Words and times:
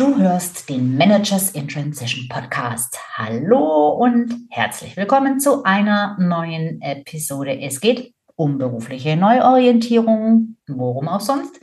Du 0.00 0.16
hörst 0.16 0.68
den 0.68 0.96
Managers 0.96 1.50
in 1.50 1.66
Transition 1.66 2.28
Podcast. 2.28 2.96
Hallo 3.16 3.88
und 3.88 4.46
herzlich 4.48 4.96
willkommen 4.96 5.40
zu 5.40 5.64
einer 5.64 6.16
neuen 6.20 6.80
Episode. 6.80 7.60
Es 7.60 7.80
geht 7.80 8.14
um 8.36 8.58
berufliche 8.58 9.16
Neuorientierung, 9.16 10.56
worum 10.68 11.08
auch 11.08 11.20
sonst. 11.20 11.58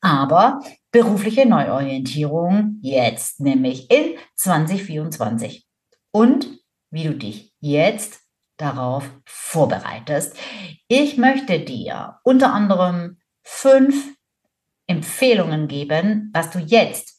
Aber 0.00 0.60
berufliche 0.90 1.46
Neuorientierung 1.46 2.78
jetzt, 2.82 3.38
nämlich 3.38 3.88
in 3.92 4.18
2024. 4.34 5.64
Und 6.10 6.48
wie 6.90 7.04
du 7.04 7.14
dich 7.14 7.54
jetzt 7.60 8.22
darauf 8.56 9.08
vorbereitest. 9.24 10.36
Ich 10.88 11.16
möchte 11.16 11.60
dir 11.60 12.18
unter 12.24 12.52
anderem 12.52 13.18
fünf 13.44 14.16
Empfehlungen 14.88 15.68
geben, 15.68 16.32
was 16.34 16.50
du 16.50 16.58
jetzt 16.58 17.11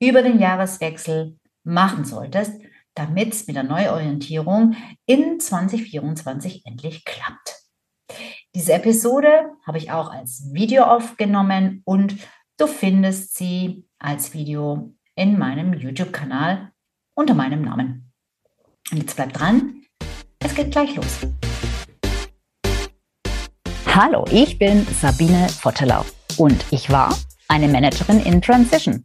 über 0.00 0.22
den 0.22 0.40
Jahreswechsel 0.40 1.38
machen 1.62 2.04
solltest, 2.04 2.60
damit 2.94 3.34
es 3.34 3.46
mit 3.46 3.54
der 3.54 3.64
Neuorientierung 3.64 4.74
in 5.06 5.38
2024 5.38 6.64
endlich 6.64 7.04
klappt. 7.04 7.60
Diese 8.54 8.72
Episode 8.72 9.50
habe 9.64 9.78
ich 9.78 9.92
auch 9.92 10.10
als 10.10 10.50
Video 10.52 10.84
aufgenommen 10.84 11.82
und 11.84 12.16
du 12.56 12.66
findest 12.66 13.36
sie 13.36 13.84
als 13.98 14.32
Video 14.32 14.94
in 15.14 15.38
meinem 15.38 15.74
YouTube-Kanal 15.74 16.72
unter 17.14 17.34
meinem 17.34 17.62
Namen. 17.62 18.10
Und 18.90 18.98
jetzt 18.98 19.14
bleib 19.14 19.34
dran, 19.34 19.82
es 20.38 20.54
geht 20.54 20.72
gleich 20.72 20.96
los. 20.96 21.18
Hallo, 23.86 24.24
ich 24.30 24.58
bin 24.58 24.84
Sabine 24.86 25.48
Vottelau 25.48 26.04
und 26.38 26.64
ich 26.70 26.90
war 26.90 27.14
eine 27.48 27.68
Managerin 27.68 28.20
in 28.20 28.40
Transition. 28.40 29.04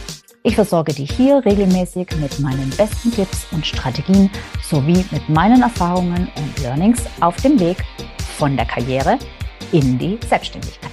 Ich 0.43 0.55
versorge 0.55 0.91
dich 0.91 1.11
hier 1.11 1.45
regelmäßig 1.45 2.07
mit 2.19 2.39
meinen 2.39 2.71
besten 2.71 3.11
Tipps 3.11 3.45
und 3.51 3.63
Strategien 3.63 4.27
sowie 4.63 5.05
mit 5.11 5.29
meinen 5.29 5.61
Erfahrungen 5.61 6.31
und 6.35 6.63
Learnings 6.63 7.03
auf 7.19 7.35
dem 7.43 7.59
Weg 7.59 7.77
von 8.39 8.57
der 8.57 8.65
Karriere 8.65 9.19
in 9.71 9.99
die 9.99 10.17
Selbstständigkeit. 10.27 10.89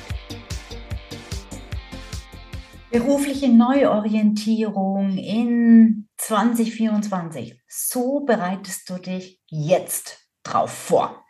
Berufliche 2.90 3.48
Neuorientierung 3.48 5.16
in 5.16 6.08
2024. 6.18 7.58
So 7.66 8.20
bereitest 8.20 8.90
du 8.90 8.98
dich 8.98 9.40
jetzt 9.46 10.28
drauf 10.42 10.70
vor. 10.70 11.24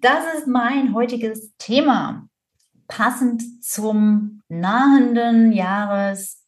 Das 0.00 0.32
ist 0.36 0.46
mein 0.46 0.94
heutiges 0.94 1.56
Thema 1.58 2.28
passend 2.86 3.42
zum 3.64 4.42
nahenden 4.48 5.52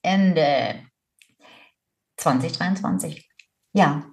Jahresende 0.05 0.87
2023. 2.17 3.29
Ja, 3.73 4.11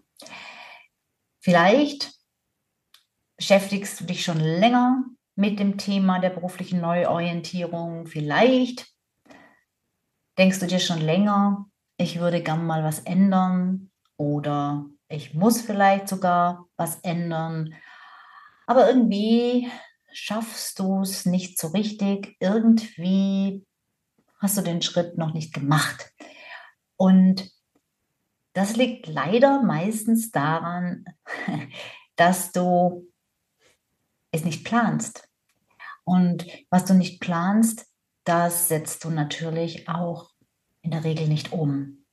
vielleicht 1.39 2.11
beschäftigst 3.37 3.99
du 3.99 4.05
dich 4.05 4.23
schon 4.23 4.39
länger 4.39 5.03
mit 5.35 5.59
dem 5.59 5.77
Thema 5.77 6.19
der 6.19 6.29
beruflichen 6.31 6.81
Neuorientierung. 6.81 8.07
Vielleicht 8.07 8.87
denkst 10.37 10.59
du 10.59 10.67
dir 10.67 10.79
schon 10.79 11.01
länger, 11.01 11.65
ich 11.97 12.19
würde 12.19 12.41
gern 12.41 12.65
mal 12.65 12.83
was 12.83 12.99
ändern 12.99 13.91
oder 14.17 14.85
ich 15.09 15.33
muss 15.33 15.61
vielleicht 15.61 16.07
sogar 16.07 16.65
was 16.75 16.99
ändern. 17.01 17.75
Aber 18.65 18.87
irgendwie 18.87 19.69
schaffst 20.11 20.79
du 20.79 21.01
es 21.01 21.25
nicht 21.25 21.59
so 21.59 21.67
richtig. 21.67 22.35
Irgendwie 22.39 23.66
hast 24.39 24.57
du 24.57 24.61
den 24.61 24.81
Schritt 24.81 25.17
noch 25.17 25.33
nicht 25.33 25.53
gemacht. 25.53 26.11
Und 26.95 27.51
das 28.53 28.75
liegt 28.75 29.07
leider 29.07 29.61
meistens 29.61 30.31
daran, 30.31 31.05
dass 32.15 32.51
du 32.51 33.11
es 34.31 34.43
nicht 34.43 34.65
planst. 34.65 35.27
Und 36.03 36.45
was 36.69 36.85
du 36.85 36.93
nicht 36.93 37.19
planst, 37.19 37.85
das 38.23 38.67
setzt 38.67 39.03
du 39.03 39.09
natürlich 39.09 39.87
auch 39.89 40.31
in 40.81 40.91
der 40.91 41.03
Regel 41.03 41.27
nicht 41.27 41.51
um. 41.51 42.05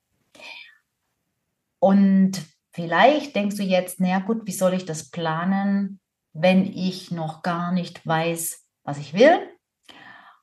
Und 1.78 2.42
vielleicht 2.72 3.36
denkst 3.36 3.56
du 3.56 3.62
jetzt, 3.62 4.00
naja 4.00 4.18
gut, 4.20 4.46
wie 4.46 4.52
soll 4.52 4.74
ich 4.74 4.84
das 4.84 5.10
planen? 5.10 6.00
wenn 6.34 6.66
ich 6.66 7.10
noch 7.10 7.42
gar 7.42 7.72
nicht 7.72 8.04
weiß, 8.06 8.66
was 8.82 8.98
ich 8.98 9.14
will. 9.14 9.38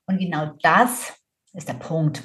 Und 0.08 0.18
genau 0.18 0.58
das 0.64 1.21
ist 1.54 1.68
der 1.68 1.74
Punkt. 1.74 2.24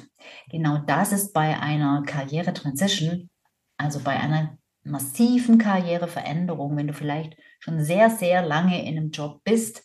Genau 0.49 0.79
das 0.79 1.11
ist 1.11 1.33
bei 1.33 1.59
einer 1.59 2.03
Karriere-Transition, 2.05 3.29
also 3.77 3.99
bei 3.99 4.15
einer 4.17 4.57
massiven 4.83 5.57
Karriereveränderung, 5.57 6.77
wenn 6.77 6.87
du 6.87 6.93
vielleicht 6.93 7.35
schon 7.59 7.83
sehr, 7.83 8.09
sehr 8.09 8.45
lange 8.45 8.81
in 8.87 8.97
einem 8.97 9.11
Job 9.11 9.41
bist, 9.43 9.83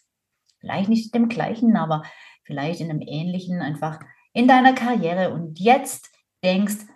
vielleicht 0.61 0.89
nicht 0.89 1.15
dem 1.15 1.29
gleichen, 1.29 1.77
aber 1.77 2.03
vielleicht 2.45 2.81
in 2.81 2.91
einem 2.91 3.03
ähnlichen, 3.03 3.61
einfach 3.61 4.01
in 4.33 4.47
deiner 4.47 4.75
Karriere 4.75 5.33
und 5.33 5.59
jetzt 5.59 6.11
denkst, 6.45 6.87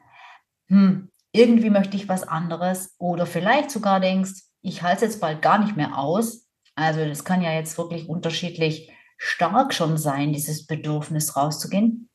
hm, 0.69 1.11
irgendwie 1.33 1.71
möchte 1.71 1.97
ich 1.97 2.09
was 2.09 2.23
anderes 2.23 2.95
oder 2.99 3.27
vielleicht 3.27 3.71
sogar 3.71 4.01
denkst, 4.01 4.43
ich 4.63 4.83
halte 4.83 5.05
es 5.05 5.13
jetzt 5.13 5.21
bald 5.21 5.43
gar 5.43 5.59
nicht 5.59 5.77
mehr 5.77 5.99
aus 5.99 6.47
also 6.77 7.05
das 7.05 7.25
kann 7.25 7.43
ja 7.43 7.53
jetzt 7.53 7.77
wirklich 7.79 8.09
unterschiedlich 8.09 8.93
stark 9.17 9.73
schon 9.73 9.97
sein, 9.97 10.33
dieses 10.33 10.67
Bedürfnis 10.67 11.35
rauszugehen. 11.35 12.11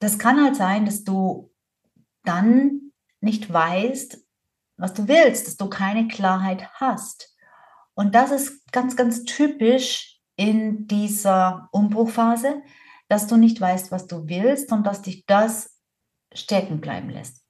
Das 0.00 0.18
kann 0.18 0.42
halt 0.42 0.56
sein, 0.56 0.84
dass 0.84 1.04
du 1.04 1.52
dann 2.24 2.92
nicht 3.20 3.52
weißt, 3.52 4.18
was 4.76 4.94
du 4.94 5.08
willst, 5.08 5.46
dass 5.46 5.56
du 5.56 5.68
keine 5.68 6.08
Klarheit 6.08 6.68
hast. 6.74 7.34
Und 7.94 8.14
das 8.14 8.30
ist 8.30 8.70
ganz, 8.72 8.96
ganz 8.96 9.24
typisch 9.24 10.20
in 10.36 10.86
dieser 10.86 11.68
Umbruchphase, 11.70 12.62
dass 13.08 13.26
du 13.26 13.36
nicht 13.36 13.60
weißt, 13.60 13.92
was 13.92 14.06
du 14.06 14.28
willst 14.28 14.72
und 14.72 14.84
dass 14.86 15.02
dich 15.02 15.26
das 15.26 15.78
stecken 16.32 16.80
bleiben 16.80 17.10
lässt. 17.10 17.44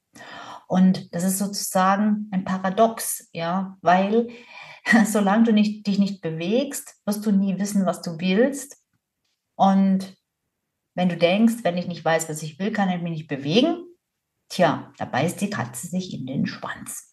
Und 0.67 1.15
das 1.15 1.25
ist 1.25 1.39
sozusagen 1.39 2.29
ein 2.31 2.45
Paradox, 2.45 3.29
ja, 3.33 3.79
weil 3.81 4.29
solange 5.07 5.45
du 5.45 5.53
nicht, 5.53 5.87
dich 5.87 5.99
nicht 5.99 6.21
bewegst, 6.21 6.97
wirst 7.05 7.25
du 7.25 7.33
nie 7.33 7.59
wissen, 7.59 7.87
was 7.87 8.03
du 8.03 8.19
willst. 8.19 8.83
Und 9.57 10.15
wenn 10.95 11.09
du 11.09 11.17
denkst, 11.17 11.57
wenn 11.63 11.77
ich 11.77 11.87
nicht 11.87 12.05
weiß, 12.05 12.29
was 12.29 12.43
ich 12.43 12.59
will, 12.59 12.73
kann 12.73 12.91
ich 12.91 13.03
mich 13.03 13.13
nicht 13.13 13.29
bewegen, 13.29 13.85
tja, 14.49 14.93
da 14.99 15.05
beißt 15.05 15.41
die 15.41 15.51
Katze 15.51 15.87
sich 15.87 16.15
in 16.15 16.27
den 16.27 16.47
Schwanz. 16.47 17.11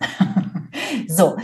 so, 1.08 1.38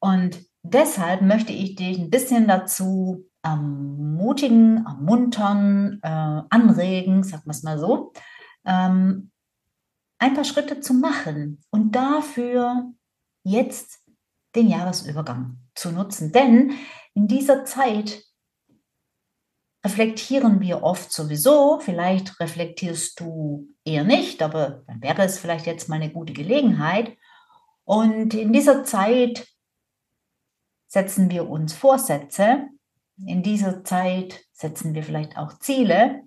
und 0.00 0.40
deshalb 0.62 1.22
möchte 1.22 1.52
ich 1.52 1.76
dich 1.76 1.98
ein 1.98 2.10
bisschen 2.10 2.48
dazu 2.48 3.28
ermutigen, 3.42 4.84
ermuntern, 4.86 6.00
äh, 6.02 6.42
anregen, 6.50 7.22
sagen 7.22 7.44
wir 7.46 7.50
es 7.50 7.62
mal 7.62 7.78
so, 7.78 8.12
ähm, 8.64 9.30
ein 10.18 10.34
paar 10.34 10.44
Schritte 10.44 10.80
zu 10.80 10.94
machen 10.94 11.62
und 11.70 11.92
dafür 11.92 12.92
jetzt 13.44 14.00
den 14.54 14.68
Jahresübergang 14.68 15.58
zu 15.74 15.90
nutzen. 15.90 16.30
Denn 16.30 16.72
in 17.14 17.26
dieser 17.26 17.64
Zeit 17.64 18.22
reflektieren 19.84 20.60
wir 20.60 20.82
oft 20.82 21.12
sowieso. 21.12 21.80
Vielleicht 21.80 22.38
reflektierst 22.40 23.18
du 23.20 23.68
eher 23.84 24.04
nicht, 24.04 24.42
aber 24.42 24.82
dann 24.86 25.02
wäre 25.02 25.22
es 25.22 25.38
vielleicht 25.38 25.66
jetzt 25.66 25.88
mal 25.88 25.96
eine 25.96 26.10
gute 26.10 26.32
Gelegenheit. 26.32 27.16
Und 27.84 28.34
in 28.34 28.52
dieser 28.52 28.84
Zeit 28.84 29.46
setzen 30.86 31.30
wir 31.30 31.48
uns 31.48 31.74
Vorsätze. 31.74 32.68
In 33.26 33.42
dieser 33.42 33.84
Zeit 33.84 34.44
setzen 34.52 34.94
wir 34.94 35.02
vielleicht 35.02 35.36
auch 35.36 35.58
Ziele. 35.58 36.22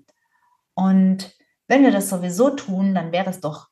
Und 0.73 1.35
wenn 1.67 1.83
wir 1.83 1.91
das 1.91 2.09
sowieso 2.09 2.49
tun, 2.51 2.93
dann 2.93 3.11
wäre 3.11 3.29
es 3.29 3.39
doch 3.39 3.69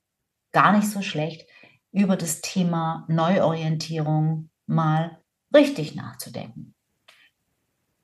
gar 0.51 0.75
nicht 0.75 0.89
so 0.89 1.01
schlecht, 1.01 1.47
über 1.91 2.15
das 2.15 2.41
Thema 2.41 3.05
Neuorientierung 3.07 4.49
mal 4.65 5.21
richtig 5.53 5.95
nachzudenken. 5.95 6.73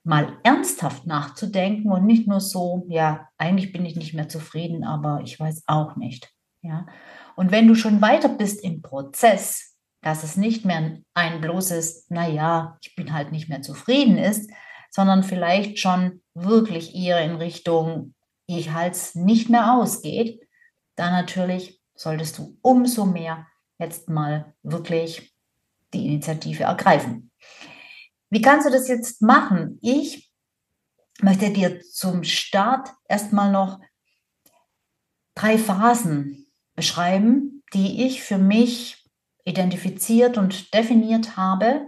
Mal 0.04 0.38
ernsthaft 0.44 1.06
nachzudenken 1.06 1.92
und 1.92 2.06
nicht 2.06 2.28
nur 2.28 2.40
so, 2.40 2.86
ja, 2.88 3.28
eigentlich 3.38 3.72
bin 3.72 3.86
ich 3.86 3.96
nicht 3.96 4.14
mehr 4.14 4.30
zufrieden, 4.30 4.84
aber 4.84 5.22
ich 5.24 5.40
weiß 5.40 5.64
auch 5.68 5.96
nicht. 5.98 6.32
Ja. 6.62 6.88
Und 7.36 7.52
wenn 7.52 7.68
du 7.68 7.76
schon 7.76 8.02
weiter 8.02 8.30
bist 8.30 8.64
im 8.64 8.82
Prozess, 8.82 9.76
dass 10.02 10.24
es 10.24 10.38
nicht 10.38 10.66
mehr 10.66 10.98
ein 11.14 11.42
bloßes, 11.42 12.10
naja, 12.10 12.78
ich 12.82 12.96
bin 12.96 13.14
halt 13.14 13.32
nicht 13.32 13.50
mehr 13.50 13.62
zufrieden 13.62 14.18
ist, 14.18 14.50
sondern 14.90 15.24
vielleicht 15.24 15.80
schon 15.80 16.22
wirklich 16.34 16.96
eher 16.96 17.24
in 17.24 17.36
Richtung, 17.36 18.14
ich 18.48 18.74
halte 18.74 18.98
nicht 19.20 19.50
mehr 19.50 19.74
ausgeht, 19.74 20.42
dann 20.96 21.14
natürlich 21.14 21.82
solltest 21.96 22.38
du 22.38 22.58
umso 22.62 23.06
mehr 23.06 23.46
jetzt 23.78 24.10
mal 24.10 24.54
wirklich 24.64 25.34
die 25.94 26.08
Initiative 26.08 26.64
ergreifen. 26.64 27.29
Wie 28.30 28.42
kannst 28.42 28.68
du 28.68 28.72
das 28.72 28.88
jetzt 28.88 29.22
machen? 29.22 29.80
Ich 29.82 30.32
möchte 31.22 31.52
dir 31.52 31.82
zum 31.82 32.24
Start 32.24 32.90
erstmal 33.08 33.52
noch 33.52 33.80
drei 35.36 35.58
Phasen 35.58 36.48
beschreiben, 36.76 37.64
die 37.74 38.06
ich 38.06 38.24
für 38.24 38.38
mich 38.38 39.06
identifiziert 39.46 40.38
und 40.38 40.74
definiert 40.74 41.38
habe. 41.38 41.88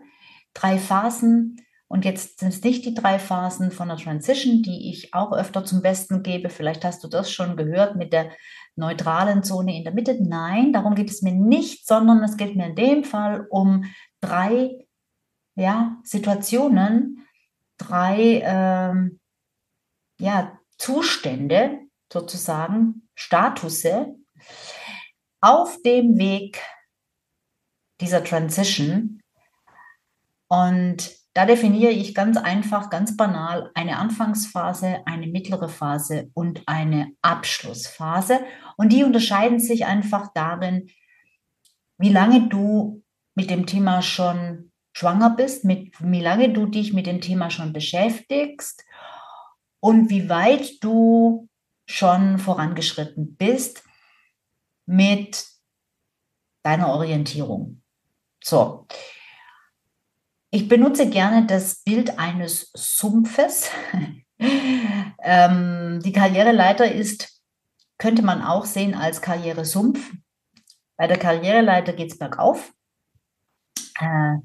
Drei 0.53 0.77
Phasen. 0.77 1.57
Und 1.87 2.05
jetzt 2.05 2.39
sind 2.39 2.49
es 2.49 2.63
nicht 2.63 2.85
die 2.85 2.93
drei 2.93 3.19
Phasen 3.19 3.69
von 3.69 3.89
der 3.89 3.97
Transition, 3.97 4.63
die 4.63 4.89
ich 4.89 5.13
auch 5.13 5.33
öfter 5.33 5.65
zum 5.65 5.81
Besten 5.81 6.23
gebe. 6.23 6.49
Vielleicht 6.49 6.85
hast 6.85 7.03
du 7.03 7.07
das 7.07 7.31
schon 7.31 7.57
gehört 7.57 7.97
mit 7.97 8.13
der 8.13 8.31
neutralen 8.75 9.43
Zone 9.43 9.77
in 9.77 9.83
der 9.83 9.93
Mitte. 9.93 10.17
Nein, 10.21 10.71
darum 10.71 10.95
geht 10.95 11.09
es 11.09 11.21
mir 11.21 11.33
nicht, 11.33 11.85
sondern 11.85 12.23
es 12.23 12.37
geht 12.37 12.55
mir 12.55 12.67
in 12.67 12.75
dem 12.75 13.03
Fall 13.03 13.45
um 13.49 13.85
drei 14.21 14.87
ja, 15.55 15.97
Situationen, 16.03 17.27
drei 17.77 18.41
ähm, 18.43 19.19
ja, 20.19 20.57
Zustände 20.77 21.79
sozusagen, 22.11 23.07
Statusse 23.15 24.15
auf 25.41 25.81
dem 25.83 26.17
Weg 26.17 26.61
dieser 27.99 28.23
Transition. 28.23 29.21
Und 30.47 31.11
da 31.33 31.45
definiere 31.45 31.91
ich 31.91 32.13
ganz 32.13 32.37
einfach, 32.37 32.89
ganz 32.89 33.15
banal 33.15 33.71
eine 33.73 33.97
Anfangsphase, 33.97 35.01
eine 35.05 35.27
mittlere 35.27 35.69
Phase 35.69 36.29
und 36.33 36.63
eine 36.65 37.11
Abschlussphase. 37.21 38.41
Und 38.75 38.91
die 38.91 39.03
unterscheiden 39.03 39.59
sich 39.59 39.85
einfach 39.85 40.31
darin, 40.33 40.89
wie 41.97 42.09
lange 42.09 42.49
du 42.49 43.03
mit 43.33 43.49
dem 43.49 43.65
Thema 43.65 44.01
schon 44.01 44.70
schwanger 44.93 45.31
bist, 45.31 45.65
mit, 45.65 45.93
wie 45.99 46.21
lange 46.21 46.51
du 46.51 46.65
dich 46.65 46.93
mit 46.93 47.07
dem 47.07 47.21
Thema 47.21 47.49
schon 47.49 47.73
beschäftigst 47.73 48.83
und 49.79 50.09
wie 50.09 50.29
weit 50.29 50.83
du 50.83 51.49
schon 51.85 52.37
vorangeschritten 52.37 53.35
bist 53.35 53.83
mit 54.85 55.45
deiner 56.63 56.89
Orientierung. 56.89 57.81
So. 58.43 58.87
Ich 60.49 60.67
benutze 60.67 61.09
gerne 61.09 61.45
das 61.45 61.81
Bild 61.83 62.19
eines 62.19 62.71
Sumpfes. 62.73 63.69
ähm, 65.23 66.01
die 66.03 66.11
Karriereleiter 66.11 66.91
ist, 66.91 67.41
könnte 67.97 68.21
man 68.21 68.41
auch 68.41 68.65
sehen 68.65 68.93
als 68.93 69.21
Karrieresumpf. 69.21 70.11
Bei 70.97 71.07
der 71.07 71.17
Karriereleiter 71.17 71.93
geht 71.93 72.11
es 72.11 72.17
bergauf. 72.17 72.73
Äh, 73.99 74.37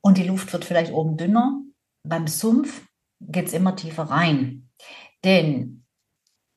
und 0.00 0.18
die 0.18 0.24
Luft 0.24 0.52
wird 0.52 0.64
vielleicht 0.64 0.92
oben 0.92 1.16
dünner. 1.16 1.60
Beim 2.04 2.26
Sumpf 2.26 2.86
geht 3.20 3.46
es 3.46 3.52
immer 3.52 3.76
tiefer 3.76 4.04
rein. 4.04 4.70
Denn 5.24 5.84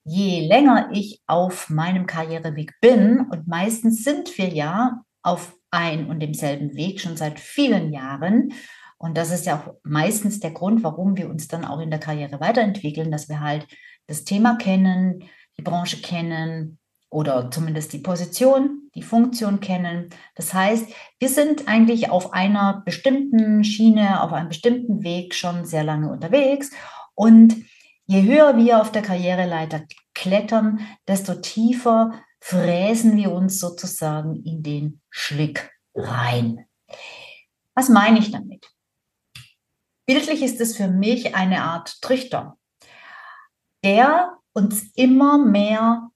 je 0.03 0.47
länger 0.47 0.89
ich 0.93 1.21
auf 1.27 1.69
meinem 1.69 2.05
Karriereweg 2.05 2.73
bin, 2.81 3.21
und 3.31 3.47
meistens 3.47 4.03
sind 4.03 4.37
wir 4.37 4.49
ja 4.49 5.03
auf 5.23 5.55
ein 5.71 6.07
und 6.09 6.19
demselben 6.19 6.75
Weg 6.75 6.99
schon 6.99 7.17
seit 7.17 7.39
vielen 7.39 7.93
Jahren, 7.93 8.53
und 8.97 9.17
das 9.17 9.31
ist 9.31 9.47
ja 9.47 9.57
auch 9.59 9.73
meistens 9.83 10.39
der 10.39 10.51
Grund, 10.51 10.83
warum 10.83 11.17
wir 11.17 11.27
uns 11.27 11.47
dann 11.47 11.65
auch 11.65 11.79
in 11.79 11.89
der 11.89 11.99
Karriere 11.99 12.39
weiterentwickeln, 12.39 13.09
dass 13.09 13.29
wir 13.29 13.39
halt 13.39 13.65
das 14.05 14.25
Thema 14.25 14.57
kennen, 14.57 15.23
die 15.57 15.63
Branche 15.63 16.01
kennen 16.01 16.77
oder 17.11 17.51
zumindest 17.51 17.93
die 17.93 17.99
Position, 17.99 18.89
die 18.95 19.03
Funktion 19.03 19.59
kennen. 19.59 20.09
Das 20.35 20.55
heißt, 20.55 20.87
wir 21.19 21.29
sind 21.29 21.67
eigentlich 21.67 22.09
auf 22.09 22.33
einer 22.33 22.81
bestimmten 22.83 23.63
Schiene, 23.63 24.23
auf 24.23 24.33
einem 24.33 24.49
bestimmten 24.49 25.03
Weg 25.03 25.35
schon 25.35 25.65
sehr 25.65 25.83
lange 25.83 26.09
unterwegs 26.09 26.71
und 27.13 27.55
Je 28.11 28.23
höher 28.23 28.57
wir 28.57 28.81
auf 28.81 28.91
der 28.91 29.03
Karriereleiter 29.03 29.85
klettern, 30.13 30.85
desto 31.07 31.35
tiefer 31.35 32.21
fräsen 32.41 33.15
wir 33.15 33.31
uns 33.31 33.57
sozusagen 33.57 34.35
in 34.43 34.63
den 34.63 35.01
Schlick 35.09 35.71
rein. 35.95 36.65
Was 37.73 37.87
meine 37.87 38.19
ich 38.19 38.29
damit? 38.31 38.69
Bildlich 40.05 40.41
ist 40.41 40.59
es 40.59 40.75
für 40.75 40.89
mich 40.89 41.35
eine 41.35 41.63
Art 41.63 42.01
Trichter, 42.01 42.57
der 43.81 44.37
uns 44.51 44.91
immer 44.95 45.37
mehr, 45.37 46.10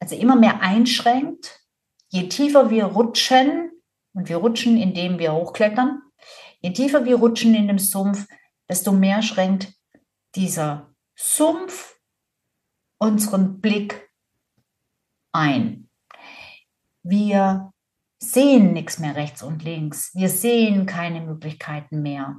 also 0.00 0.16
immer 0.16 0.36
mehr 0.36 0.60
einschränkt, 0.60 1.60
je 2.08 2.28
tiefer 2.28 2.70
wir 2.70 2.86
rutschen, 2.86 3.70
und 4.12 4.28
wir 4.28 4.38
rutschen, 4.38 4.76
indem 4.76 5.18
wir 5.18 5.32
hochklettern, 5.32 6.02
je 6.60 6.72
tiefer 6.72 7.04
wir 7.04 7.16
rutschen 7.16 7.54
in 7.54 7.68
dem 7.68 7.78
Sumpf, 7.78 8.26
desto 8.68 8.92
mehr 8.92 9.22
schränkt 9.22 9.72
dieser 10.34 10.94
Sumpf 11.14 11.98
unseren 12.98 13.60
Blick 13.60 14.10
ein. 15.32 15.88
Wir 17.02 17.72
sehen 18.18 18.72
nichts 18.72 18.98
mehr 18.98 19.16
rechts 19.16 19.42
und 19.42 19.62
links. 19.62 20.14
Wir 20.14 20.28
sehen 20.28 20.86
keine 20.86 21.20
Möglichkeiten 21.20 22.02
mehr. 22.02 22.36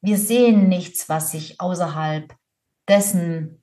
Wir 0.00 0.16
sehen 0.16 0.68
nichts, 0.68 1.08
was 1.08 1.32
sich 1.32 1.60
außerhalb 1.60 2.32
dessen 2.86 3.62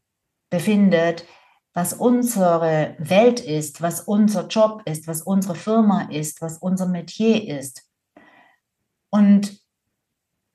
befindet, 0.49 1.25
was 1.75 1.93
unsere 1.93 2.95
Welt 2.99 3.41
ist, 3.41 3.81
was 3.81 3.99
unser 3.99 4.47
Job 4.47 4.81
ist, 4.85 5.07
was 5.07 5.21
unsere 5.21 5.55
Firma 5.55 6.03
ist, 6.09 6.41
was 6.41 6.57
unser 6.57 6.87
Metier 6.87 7.59
ist. 7.59 7.83
Und 9.09 9.59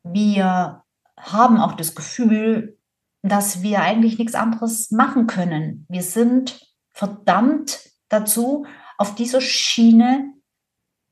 wir 0.02 0.82
haben 1.18 1.60
auch 1.60 1.74
das 1.74 1.94
Gefühl, 1.94 2.78
dass 3.22 3.60
wir 3.60 3.82
eigentlich 3.82 4.18
nichts 4.18 4.34
anderes 4.34 4.90
machen 4.90 5.26
können. 5.26 5.84
Wir 5.90 6.02
sind 6.02 6.66
verdammt 6.88 7.90
dazu, 8.08 8.64
auf 8.96 9.14
dieser 9.14 9.42
Schiene 9.42 10.32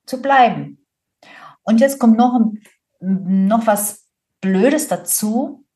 zu 0.06 0.22
bleiben. 0.22 0.87
Und 1.62 1.81
jetzt 1.81 1.99
kommt 1.99 2.16
noch, 2.16 2.40
noch 3.00 3.67
was 3.67 4.06
Blödes 4.41 4.88
dazu. 4.88 5.67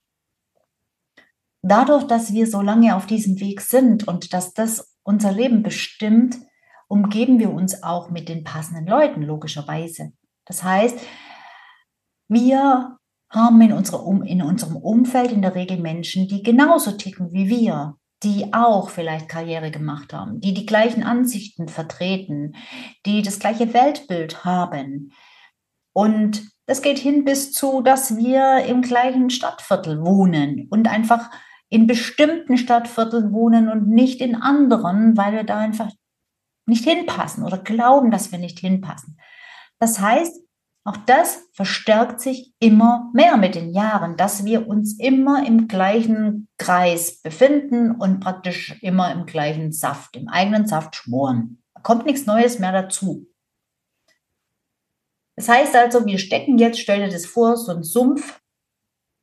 Dadurch, 1.63 2.05
dass 2.05 2.33
wir 2.33 2.47
so 2.49 2.61
lange 2.61 2.97
auf 2.97 3.07
diesem 3.07 3.39
Weg 3.41 3.61
sind 3.61 4.09
und 4.09 4.33
dass 4.33 4.53
das 4.53 4.97
unser 5.05 5.33
Leben 5.33 5.63
bestimmt, 5.63 6.37
umgeben 6.89 7.39
wir 7.39 7.51
uns 7.51 7.83
auch 7.83 8.11
mit 8.11 8.29
den 8.29 8.45
passenden 8.45 8.87
Leuten, 8.87 9.23
logischerweise. 9.23 10.13
Das 10.45 10.65
heißt, 10.65 10.99
wir 12.29 12.99
haben 13.31 13.61
in, 13.61 13.73
unsere, 13.73 14.05
in 14.27 14.43
unserem 14.43 14.77
Umfeld 14.77 15.33
in 15.33 15.41
der 15.41 15.55
Regel 15.55 15.79
Menschen, 15.79 16.29
die 16.29 16.43
genauso 16.43 16.93
ticken 16.93 17.33
wie 17.33 17.49
wir, 17.49 17.97
die 18.23 18.53
auch 18.53 18.91
vielleicht 18.91 19.29
Karriere 19.29 19.71
gemacht 19.71 20.13
haben, 20.13 20.41
die 20.41 20.55
die 20.55 20.67
gleichen 20.67 21.03
Ansichten 21.03 21.69
vertreten, 21.69 22.55
die 23.07 23.23
das 23.23 23.39
gleiche 23.39 23.73
Weltbild 23.73 24.45
haben. 24.45 25.13
Und 25.95 26.43
das 26.67 26.83
geht 26.83 26.99
hin 26.99 27.25
bis 27.25 27.53
zu, 27.53 27.83
dass 27.83 28.17
wir 28.17 28.65
im 28.67 28.83
gleichen 28.83 29.31
Stadtviertel 29.31 30.05
wohnen 30.05 30.69
und 30.71 30.89
einfach 30.89 31.31
in 31.73 31.87
bestimmten 31.87 32.59
Stadtvierteln 32.59 33.33
wohnen 33.33 33.71
und 33.71 33.89
nicht 33.89 34.21
in 34.21 34.35
anderen, 34.35 35.17
weil 35.17 35.33
wir 35.33 35.43
da 35.43 35.59
einfach 35.59 35.91
nicht 36.67 36.85
hinpassen 36.85 37.45
oder 37.45 37.57
glauben, 37.57 38.11
dass 38.11 38.31
wir 38.31 38.39
nicht 38.39 38.59
hinpassen. 38.59 39.19
Das 39.79 39.99
heißt, 39.99 40.39
auch 40.85 40.99
das 40.99 41.49
verstärkt 41.55 42.21
sich 42.21 42.53
immer 42.59 43.11
mehr 43.15 43.39
mit 43.39 43.55
den 43.55 43.73
Jahren, 43.73 44.19
dass 44.19 44.45
wir 44.45 44.69
uns 44.69 44.99
immer 44.99 45.47
im 45.47 45.67
gleichen 45.67 46.47
Kreis 46.59 47.23
befinden 47.23 47.93
und 47.93 48.21
praktisch 48.21 48.79
immer 48.83 49.11
im 49.11 49.25
gleichen 49.25 49.73
Saft, 49.73 50.15
im 50.17 50.29
eigenen 50.29 50.67
Saft 50.67 50.95
schmoren. 50.95 51.63
Da 51.75 51.81
kommt 51.81 52.05
nichts 52.05 52.27
Neues 52.27 52.59
mehr 52.59 52.73
dazu. 52.73 53.27
Das 55.37 55.49
heißt 55.49 55.75
also, 55.75 56.05
wir 56.05 56.19
stecken 56.19 56.59
jetzt, 56.59 56.81
stell 56.81 57.01
dir 57.01 57.11
das 57.11 57.25
vor, 57.25 57.57
so 57.57 57.73
ein 57.73 57.83
Sumpf, 57.83 58.43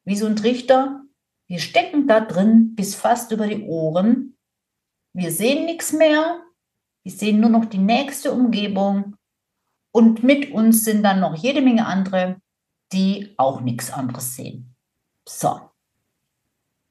wie 0.03 0.15
so 0.15 0.25
ein 0.25 0.36
Trichter. 0.36 1.03
Wir 1.50 1.60
stecken 1.60 2.08
da 2.08 2.22
drin 2.22 2.75
bis 2.75 2.96
fast 2.96 3.32
über 3.32 3.48
die 3.48 3.63
Ohren. 3.63 4.38
Wir 5.13 5.32
sehen 5.32 5.65
nichts 5.65 5.91
mehr. 5.91 6.44
Wir 7.03 7.12
sehen 7.12 7.39
nur 7.39 7.50
noch 7.50 7.65
die 7.65 7.79
nächste 7.79 8.32
Umgebung 8.32 9.15
und 9.91 10.24
mit 10.24 10.51
uns 10.51 10.84
sind 10.84 11.03
dann 11.03 11.20
noch 11.20 11.36
jede 11.36 11.62
Menge 11.62 11.86
andere, 11.86 12.39
die 12.94 13.34
auch 13.38 13.62
nichts 13.62 13.91
anderes 13.91 14.36
sehen. 14.36 14.75
So, 15.27 15.72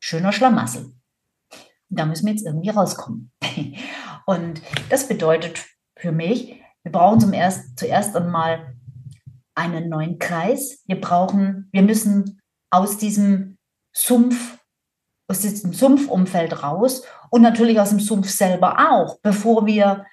schöner 0.00 0.32
Schlamassel. 0.32 0.92
Da 1.88 2.06
müssen 2.06 2.26
wir 2.26 2.32
jetzt 2.32 2.44
irgendwie 2.44 2.68
rauskommen. 2.68 3.32
Und 4.26 4.60
das 4.90 5.08
bedeutet 5.08 5.64
für 5.96 6.12
mich, 6.12 6.60
wir 6.82 6.92
brauchen 6.92 7.18
zum 7.18 7.32
erst, 7.32 7.78
zuerst 7.78 8.14
einmal 8.14 8.76
einen 9.54 9.88
neuen 9.88 10.18
Kreis. 10.18 10.82
Wir 10.86 11.00
brauchen, 11.00 11.68
wir 11.72 11.82
müssen 11.82 12.42
aus 12.70 12.98
diesem 12.98 13.57
Sumpf, 13.98 14.58
aus 15.26 15.40
diesem 15.40 15.72
Sumpfumfeld 15.72 16.62
raus 16.62 17.02
und 17.30 17.42
natürlich 17.42 17.80
aus 17.80 17.90
dem 17.90 18.00
Sumpf 18.00 18.28
selber 18.30 18.92
auch, 18.92 19.18
bevor 19.22 19.66
wir 19.66 20.06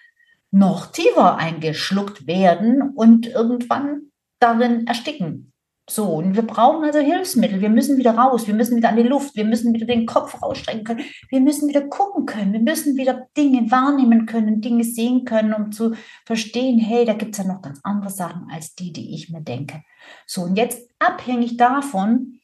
noch 0.51 0.87
tiefer 0.87 1.37
eingeschluckt 1.37 2.27
werden 2.27 2.81
und 2.95 3.27
irgendwann 3.27 4.11
darin 4.39 4.87
ersticken. 4.87 5.53
So, 5.87 6.15
und 6.15 6.35
wir 6.35 6.41
brauchen 6.41 6.83
also 6.83 6.97
Hilfsmittel. 6.97 7.61
Wir 7.61 7.69
müssen 7.69 7.97
wieder 7.97 8.17
raus, 8.17 8.47
wir 8.47 8.55
müssen 8.55 8.75
wieder 8.75 8.89
an 8.89 8.95
die 8.95 9.03
Luft, 9.03 9.35
wir 9.35 9.45
müssen 9.45 9.71
wieder 9.71 9.85
den 9.85 10.07
Kopf 10.07 10.41
rausstrecken 10.41 10.83
können, 10.83 11.05
wir 11.29 11.41
müssen 11.41 11.69
wieder 11.69 11.87
gucken 11.87 12.25
können, 12.25 12.53
wir 12.53 12.59
müssen 12.59 12.97
wieder 12.97 13.27
Dinge 13.37 13.69
wahrnehmen 13.69 14.25
können, 14.25 14.61
Dinge 14.61 14.83
sehen 14.83 15.25
können, 15.25 15.53
um 15.53 15.71
zu 15.71 15.93
verstehen, 16.25 16.79
hey, 16.79 17.05
da 17.05 17.13
gibt 17.13 17.37
es 17.37 17.45
ja 17.45 17.53
noch 17.53 17.61
ganz 17.61 17.79
andere 17.83 18.09
Sachen 18.09 18.47
als 18.51 18.73
die, 18.73 18.91
die 18.91 19.13
ich 19.13 19.29
mir 19.29 19.41
denke. 19.41 19.83
So, 20.25 20.41
und 20.41 20.55
jetzt 20.55 20.89
abhängig 20.97 21.57
davon, 21.57 22.34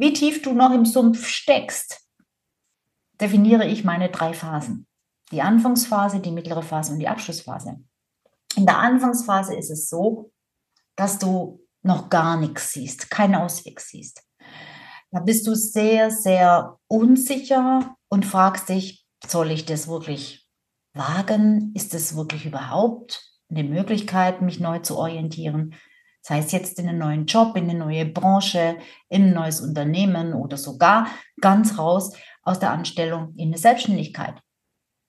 wie 0.00 0.14
tief 0.14 0.40
du 0.40 0.54
noch 0.54 0.72
im 0.72 0.86
Sumpf 0.86 1.26
steckst, 1.26 2.00
definiere 3.20 3.66
ich 3.66 3.84
meine 3.84 4.08
drei 4.08 4.32
Phasen. 4.32 4.86
Die 5.30 5.42
Anfangsphase, 5.42 6.20
die 6.20 6.32
mittlere 6.32 6.62
Phase 6.62 6.94
und 6.94 7.00
die 7.00 7.08
Abschlussphase. 7.08 7.76
In 8.56 8.64
der 8.64 8.78
Anfangsphase 8.78 9.54
ist 9.54 9.70
es 9.70 9.90
so, 9.90 10.32
dass 10.96 11.18
du 11.18 11.66
noch 11.82 12.08
gar 12.08 12.38
nichts 12.38 12.72
siehst, 12.72 13.10
keinen 13.10 13.34
Ausweg 13.34 13.78
siehst. 13.78 14.22
Da 15.10 15.20
bist 15.20 15.46
du 15.46 15.54
sehr, 15.54 16.10
sehr 16.10 16.78
unsicher 16.88 17.96
und 18.08 18.24
fragst 18.24 18.70
dich, 18.70 19.06
soll 19.26 19.50
ich 19.50 19.66
das 19.66 19.86
wirklich 19.86 20.48
wagen? 20.94 21.72
Ist 21.74 21.94
es 21.94 22.16
wirklich 22.16 22.46
überhaupt 22.46 23.22
eine 23.50 23.64
Möglichkeit, 23.64 24.40
mich 24.40 24.60
neu 24.60 24.78
zu 24.78 24.96
orientieren? 24.96 25.74
Sei 26.22 26.38
es 26.38 26.52
jetzt 26.52 26.78
in 26.78 26.88
einen 26.88 26.98
neuen 26.98 27.26
Job, 27.26 27.56
in 27.56 27.70
eine 27.70 27.78
neue 27.78 28.06
Branche, 28.06 28.76
in 29.08 29.24
ein 29.24 29.34
neues 29.34 29.60
Unternehmen 29.60 30.34
oder 30.34 30.56
sogar 30.56 31.08
ganz 31.40 31.78
raus 31.78 32.14
aus 32.42 32.58
der 32.58 32.70
Anstellung 32.70 33.34
in 33.36 33.48
eine 33.48 33.58
Selbstständigkeit. 33.58 34.34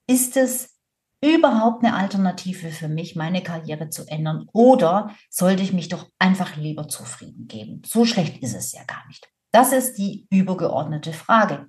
Ist 0.06 0.36
es 0.36 0.78
überhaupt 1.22 1.84
eine 1.84 1.94
Alternative 1.94 2.70
für 2.70 2.88
mich, 2.88 3.14
meine 3.14 3.42
Karriere 3.42 3.90
zu 3.90 4.06
ändern? 4.06 4.48
Oder 4.52 5.14
sollte 5.30 5.62
ich 5.62 5.72
mich 5.72 5.88
doch 5.88 6.08
einfach 6.18 6.56
lieber 6.56 6.88
zufrieden 6.88 7.46
geben? 7.46 7.82
So 7.86 8.04
schlecht 8.04 8.42
ist 8.42 8.54
es 8.54 8.72
ja 8.72 8.82
gar 8.84 9.06
nicht. 9.06 9.28
Das 9.52 9.72
ist 9.72 9.94
die 9.98 10.26
übergeordnete 10.30 11.12
Frage. 11.12 11.68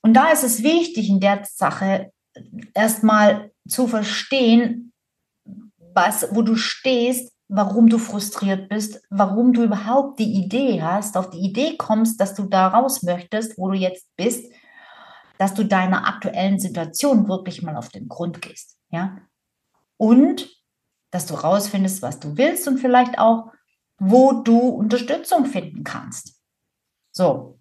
Und 0.00 0.14
da 0.14 0.30
ist 0.30 0.44
es 0.44 0.62
wichtig, 0.62 1.08
in 1.08 1.20
der 1.20 1.44
Sache 1.44 2.12
erstmal 2.72 3.50
zu 3.68 3.88
verstehen, 3.88 4.92
was, 5.92 6.28
wo 6.30 6.42
du 6.42 6.56
stehst, 6.56 7.32
warum 7.48 7.88
du 7.88 7.98
frustriert 7.98 8.68
bist, 8.68 9.02
warum 9.10 9.52
du 9.52 9.64
überhaupt 9.64 10.18
die 10.18 10.34
Idee 10.34 10.82
hast, 10.82 11.16
auf 11.16 11.30
die 11.30 11.40
Idee 11.40 11.76
kommst, 11.76 12.20
dass 12.20 12.34
du 12.34 12.44
da 12.44 12.68
raus 12.68 13.02
möchtest, 13.02 13.58
wo 13.58 13.70
du 13.70 13.76
jetzt 13.76 14.06
bist 14.16 14.44
dass 15.38 15.54
du 15.54 15.64
deiner 15.64 16.06
aktuellen 16.06 16.58
Situation 16.58 17.28
wirklich 17.28 17.62
mal 17.62 17.76
auf 17.76 17.88
den 17.88 18.08
Grund 18.08 18.42
gehst, 18.42 18.76
ja? 18.90 19.18
Und 19.96 20.48
dass 21.10 21.26
du 21.26 21.34
rausfindest, 21.34 22.02
was 22.02 22.20
du 22.20 22.36
willst 22.36 22.68
und 22.68 22.78
vielleicht 22.78 23.18
auch, 23.18 23.52
wo 23.98 24.42
du 24.42 24.58
Unterstützung 24.58 25.46
finden 25.46 25.82
kannst. 25.82 26.38
So. 27.12 27.58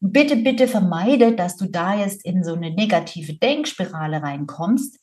Bitte, 0.00 0.36
bitte 0.36 0.68
vermeide, 0.68 1.34
dass 1.34 1.56
du 1.56 1.66
da 1.66 1.94
jetzt 1.94 2.24
in 2.24 2.44
so 2.44 2.54
eine 2.54 2.70
negative 2.70 3.34
Denkspirale 3.34 4.22
reinkommst. 4.22 4.98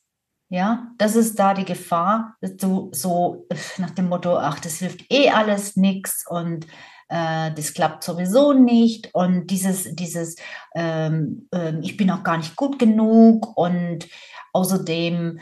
Ja, 0.52 0.92
das 0.98 1.16
ist 1.16 1.38
da 1.38 1.54
die 1.54 1.64
Gefahr, 1.64 2.36
dass 2.42 2.58
du 2.58 2.90
so 2.92 3.46
nach 3.78 3.88
dem 3.88 4.10
Motto, 4.10 4.36
ach, 4.36 4.60
das 4.60 4.80
hilft 4.80 5.10
eh 5.10 5.30
alles 5.30 5.76
nichts 5.76 6.26
und 6.28 6.66
äh, 7.08 7.50
das 7.52 7.72
klappt 7.72 8.04
sowieso 8.04 8.52
nicht 8.52 9.08
und 9.14 9.46
dieses, 9.46 9.94
dieses, 9.94 10.36
ähm, 10.74 11.48
äh, 11.54 11.78
ich 11.80 11.96
bin 11.96 12.10
auch 12.10 12.22
gar 12.22 12.36
nicht 12.36 12.54
gut 12.54 12.78
genug 12.78 13.56
und 13.56 14.06
außerdem 14.52 15.40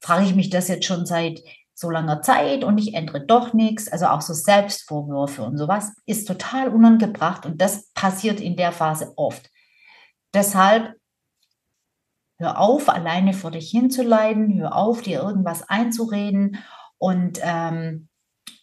frage 0.00 0.24
ich 0.24 0.36
mich 0.36 0.50
das 0.50 0.68
jetzt 0.68 0.86
schon 0.86 1.04
seit 1.04 1.40
so 1.74 1.90
langer 1.90 2.22
Zeit 2.22 2.62
und 2.62 2.78
ich 2.78 2.94
ändere 2.94 3.26
doch 3.26 3.54
nichts. 3.54 3.90
Also 3.90 4.06
auch 4.06 4.20
so 4.20 4.34
Selbstvorwürfe 4.34 5.42
und 5.42 5.58
sowas 5.58 5.90
ist 6.06 6.28
total 6.28 6.68
unangebracht 6.68 7.44
und 7.44 7.60
das 7.60 7.90
passiert 7.92 8.40
in 8.40 8.54
der 8.54 8.70
Phase 8.70 9.14
oft. 9.16 9.50
Deshalb 10.32 10.94
hör 12.38 12.58
auf, 12.58 12.88
alleine 12.88 13.32
vor 13.32 13.50
dich 13.50 13.70
hinzuleiden, 13.70 14.58
hör 14.58 14.76
auf, 14.76 15.02
dir 15.02 15.20
irgendwas 15.20 15.68
einzureden 15.68 16.58
und 16.98 17.40
ähm, 17.42 18.08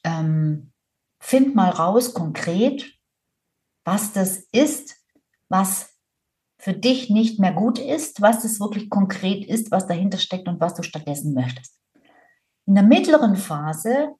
ähm, 0.03 0.71
find 1.19 1.55
mal 1.55 1.69
raus 1.69 2.13
konkret, 2.13 2.93
was 3.83 4.13
das 4.13 4.37
ist, 4.51 4.95
was 5.49 5.95
für 6.57 6.73
dich 6.73 7.09
nicht 7.09 7.39
mehr 7.39 7.53
gut 7.53 7.77
ist, 7.77 8.21
was 8.21 8.41
das 8.41 8.59
wirklich 8.59 8.89
konkret 8.89 9.45
ist, 9.45 9.71
was 9.71 9.87
dahinter 9.87 10.17
steckt 10.17 10.47
und 10.47 10.59
was 10.59 10.73
du 10.73 10.83
stattdessen 10.83 11.33
möchtest. 11.33 11.79
In 12.65 12.75
der 12.75 12.83
mittleren 12.83 13.35
Phase 13.35 14.15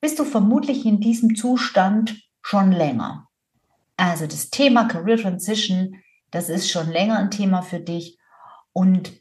bist 0.00 0.18
du 0.18 0.24
vermutlich 0.24 0.86
in 0.86 1.00
diesem 1.00 1.34
Zustand 1.34 2.22
schon 2.42 2.72
länger. 2.72 3.28
Also 3.96 4.26
das 4.26 4.50
Thema 4.50 4.86
Career 4.86 5.18
Transition, 5.18 5.96
das 6.30 6.48
ist 6.48 6.70
schon 6.70 6.90
länger 6.90 7.18
ein 7.18 7.30
Thema 7.30 7.62
für 7.62 7.80
dich 7.80 8.18
und 8.74 9.12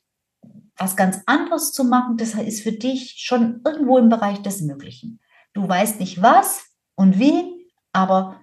was 0.76 0.98
ganz 0.98 1.22
anderes 1.28 1.72
zu 1.72 1.86
machen, 1.86 2.18
das 2.18 2.34
ist 2.34 2.64
für 2.64 2.74
dich 2.74 3.16
schon 3.18 3.62
irgendwo 3.64 3.98
im 3.98 4.10
Bereich 4.10 4.42
des 4.42 4.62
Möglichen. 4.62 5.22
Du 5.54 5.70
weißt 5.70 6.00
nicht 6.00 6.22
was, 6.22 6.74
und 6.96 7.20
wie, 7.20 7.72
aber 7.92 8.42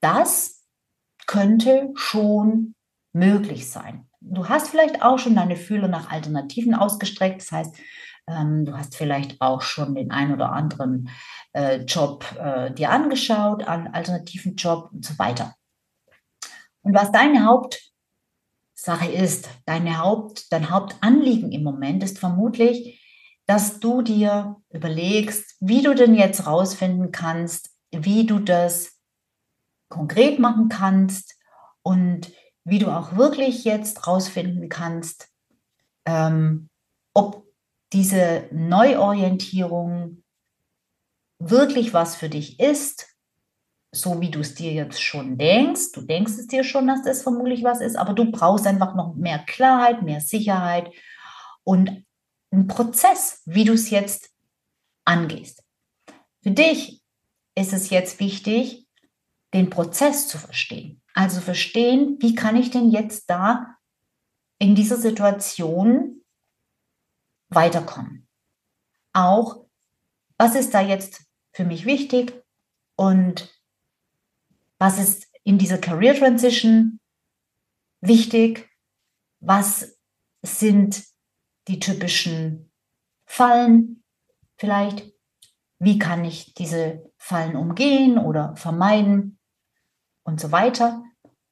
das 0.00 0.64
könnte 1.26 1.90
schon 1.94 2.74
möglich 3.12 3.70
sein. 3.70 4.08
Du 4.20 4.48
hast 4.48 4.68
vielleicht 4.68 5.02
auch 5.02 5.18
schon 5.18 5.34
deine 5.34 5.56
Fühler 5.56 5.88
nach 5.88 6.10
Alternativen 6.10 6.74
ausgestreckt. 6.74 7.40
Das 7.40 7.52
heißt, 7.52 7.76
ähm, 8.26 8.64
du 8.64 8.76
hast 8.76 8.96
vielleicht 8.96 9.40
auch 9.40 9.62
schon 9.62 9.94
den 9.94 10.10
ein 10.10 10.32
oder 10.32 10.52
anderen 10.52 11.08
äh, 11.52 11.78
Job 11.84 12.24
äh, 12.38 12.72
dir 12.72 12.90
angeschaut, 12.90 13.66
einen 13.66 13.88
alternativen 13.88 14.56
Job 14.56 14.90
und 14.92 15.04
so 15.04 15.18
weiter. 15.18 15.54
Und 16.82 16.94
was 16.94 17.12
deine 17.12 17.46
Hauptsache 18.80 19.12
ist, 19.12 19.50
deine 19.66 19.98
Haupt, 19.98 20.50
dein 20.50 20.70
Hauptanliegen 20.70 21.52
im 21.52 21.62
Moment 21.62 22.02
ist 22.02 22.18
vermutlich, 22.18 23.04
dass 23.44 23.78
du 23.78 24.00
dir 24.00 24.56
überlegst, 24.70 25.56
wie 25.60 25.82
du 25.82 25.94
denn 25.94 26.14
jetzt 26.14 26.46
rausfinden 26.46 27.12
kannst, 27.12 27.76
wie 27.90 28.24
du 28.24 28.38
das 28.38 28.98
konkret 29.90 30.38
machen 30.38 30.70
kannst 30.70 31.36
und 31.82 32.32
wie 32.64 32.78
du 32.78 32.88
auch 32.88 33.16
wirklich 33.16 33.64
jetzt 33.64 34.06
rausfinden 34.06 34.70
kannst, 34.70 35.28
ähm, 36.06 36.70
ob 37.12 37.46
diese 37.92 38.48
Neuorientierung 38.50 40.22
wirklich 41.38 41.92
was 41.92 42.16
für 42.16 42.30
dich 42.30 42.58
ist, 42.58 43.09
so 43.92 44.20
wie 44.20 44.30
du 44.30 44.40
es 44.40 44.54
dir 44.54 44.72
jetzt 44.72 45.02
schon 45.02 45.36
denkst. 45.36 45.92
Du 45.92 46.02
denkst 46.02 46.32
es 46.32 46.46
dir 46.46 46.64
schon, 46.64 46.86
dass 46.86 47.02
das 47.02 47.22
vermutlich 47.22 47.64
was 47.64 47.80
ist, 47.80 47.96
aber 47.96 48.12
du 48.12 48.30
brauchst 48.30 48.66
einfach 48.66 48.94
noch 48.94 49.14
mehr 49.14 49.40
Klarheit, 49.40 50.02
mehr 50.02 50.20
Sicherheit 50.20 50.92
und 51.64 52.04
einen 52.52 52.66
Prozess, 52.66 53.42
wie 53.46 53.64
du 53.64 53.72
es 53.72 53.90
jetzt 53.90 54.30
angehst. 55.04 55.62
Für 56.42 56.50
dich 56.50 57.02
ist 57.54 57.72
es 57.72 57.90
jetzt 57.90 58.20
wichtig, 58.20 58.86
den 59.52 59.70
Prozess 59.70 60.28
zu 60.28 60.38
verstehen. 60.38 61.02
Also 61.14 61.40
verstehen, 61.40 62.16
wie 62.20 62.34
kann 62.34 62.56
ich 62.56 62.70
denn 62.70 62.90
jetzt 62.90 63.28
da 63.28 63.76
in 64.58 64.74
dieser 64.74 64.96
Situation 64.96 66.22
weiterkommen. 67.48 68.28
Auch, 69.12 69.66
was 70.38 70.54
ist 70.54 70.72
da 70.72 70.80
jetzt 70.80 71.24
für 71.52 71.64
mich 71.64 71.84
wichtig 71.84 72.32
und 72.96 73.52
was 74.80 74.98
ist 74.98 75.28
in 75.44 75.56
dieser 75.58 75.78
Career 75.78 76.16
Transition 76.16 76.98
wichtig? 78.00 78.68
Was 79.38 79.96
sind 80.42 81.04
die 81.68 81.78
typischen 81.78 82.72
Fallen 83.26 84.02
vielleicht? 84.56 85.12
Wie 85.78 86.00
kann 86.00 86.24
ich 86.24 86.54
diese 86.54 87.10
Fallen 87.16 87.54
umgehen 87.54 88.18
oder 88.18 88.56
vermeiden 88.56 89.38
und 90.24 90.40
so 90.40 90.52
weiter. 90.52 91.04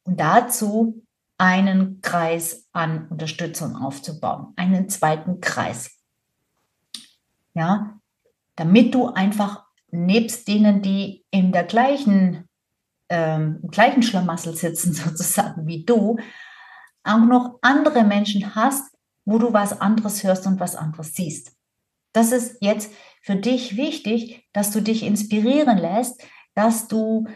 Und 0.04 0.18
dazu 0.18 1.04
einen 1.36 2.00
Kreis 2.00 2.66
an 2.72 3.08
Unterstützung 3.08 3.76
aufzubauen, 3.76 4.54
einen 4.56 4.88
zweiten 4.88 5.40
Kreis. 5.40 5.90
Ja, 7.54 8.00
damit 8.56 8.94
du 8.94 9.08
einfach 9.08 9.64
nebst 9.90 10.48
denen, 10.48 10.82
die 10.82 11.24
in 11.30 11.52
der 11.52 11.64
gleichen, 11.64 12.47
ähm, 13.08 13.60
im 13.62 13.70
gleichen 13.70 14.02
Schlamassel 14.02 14.56
sitzen, 14.56 14.92
sozusagen 14.94 15.66
wie 15.66 15.84
du, 15.84 16.18
auch 17.04 17.24
noch 17.24 17.58
andere 17.62 18.04
Menschen 18.04 18.54
hast, 18.54 18.94
wo 19.24 19.38
du 19.38 19.52
was 19.52 19.80
anderes 19.80 20.24
hörst 20.24 20.46
und 20.46 20.60
was 20.60 20.74
anderes 20.74 21.14
siehst. 21.14 21.52
Das 22.12 22.32
ist 22.32 22.56
jetzt 22.60 22.92
für 23.22 23.36
dich 23.36 23.76
wichtig, 23.76 24.48
dass 24.52 24.70
du 24.70 24.80
dich 24.80 25.02
inspirieren 25.02 25.78
lässt, 25.78 26.22
dass 26.54 26.88
du 26.88 27.26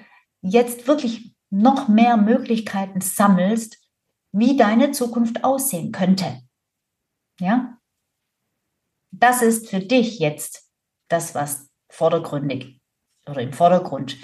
jetzt 0.40 0.86
wirklich 0.86 1.34
noch 1.50 1.88
mehr 1.88 2.16
Möglichkeiten 2.16 3.00
sammelst, 3.00 3.78
wie 4.32 4.56
deine 4.56 4.92
Zukunft 4.92 5.44
aussehen 5.44 5.92
könnte. 5.92 6.40
Ja? 7.38 7.78
Das 9.10 9.42
ist 9.42 9.68
für 9.68 9.80
dich 9.80 10.18
jetzt 10.18 10.70
das, 11.08 11.34
was 11.34 11.68
vordergründig 11.90 12.80
oder 13.26 13.42
im 13.42 13.52
Vordergrund 13.52 14.16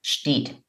steht. 0.00 0.62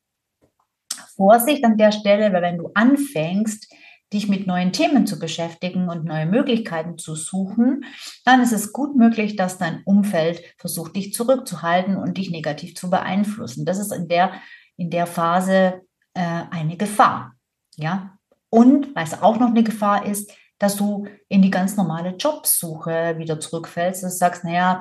Vorsicht 1.21 1.63
an 1.63 1.77
der 1.77 1.91
Stelle, 1.91 2.33
weil 2.33 2.41
wenn 2.41 2.57
du 2.57 2.71
anfängst, 2.73 3.71
dich 4.11 4.27
mit 4.27 4.47
neuen 4.47 4.73
Themen 4.73 5.05
zu 5.05 5.19
beschäftigen 5.19 5.87
und 5.87 6.03
neue 6.03 6.25
Möglichkeiten 6.25 6.97
zu 6.97 7.13
suchen, 7.13 7.85
dann 8.25 8.41
ist 8.41 8.51
es 8.51 8.73
gut 8.73 8.97
möglich, 8.97 9.35
dass 9.35 9.59
dein 9.59 9.83
Umfeld 9.85 10.41
versucht, 10.57 10.95
dich 10.95 11.13
zurückzuhalten 11.13 11.95
und 11.95 12.17
dich 12.17 12.31
negativ 12.31 12.73
zu 12.73 12.89
beeinflussen. 12.89 13.65
Das 13.65 13.77
ist 13.77 13.93
in 13.93 14.07
der, 14.07 14.31
in 14.77 14.89
der 14.89 15.05
Phase 15.05 15.81
äh, 16.15 16.41
eine 16.49 16.75
Gefahr. 16.75 17.33
Ja? 17.75 18.17
Und 18.49 18.95
was 18.95 19.21
auch 19.21 19.39
noch 19.39 19.49
eine 19.49 19.63
Gefahr 19.63 20.07
ist, 20.07 20.31
dass 20.57 20.75
du 20.75 21.05
in 21.29 21.43
die 21.43 21.51
ganz 21.51 21.77
normale 21.77 22.15
Jobsuche 22.15 23.15
wieder 23.19 23.39
zurückfällst, 23.39 24.01
dass 24.01 24.13
du 24.13 24.17
sagst, 24.17 24.43
naja, 24.43 24.79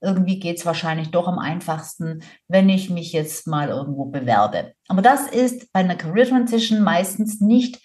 irgendwie 0.00 0.38
geht 0.38 0.58
es 0.58 0.66
wahrscheinlich 0.66 1.10
doch 1.10 1.28
am 1.28 1.38
einfachsten, 1.38 2.22
wenn 2.46 2.68
ich 2.68 2.90
mich 2.90 3.12
jetzt 3.12 3.46
mal 3.46 3.68
irgendwo 3.68 4.06
bewerbe. 4.06 4.72
Aber 4.86 5.02
das 5.02 5.26
ist 5.26 5.72
bei 5.72 5.80
einer 5.80 5.96
Career 5.96 6.28
Transition 6.28 6.82
meistens 6.82 7.40
nicht 7.40 7.80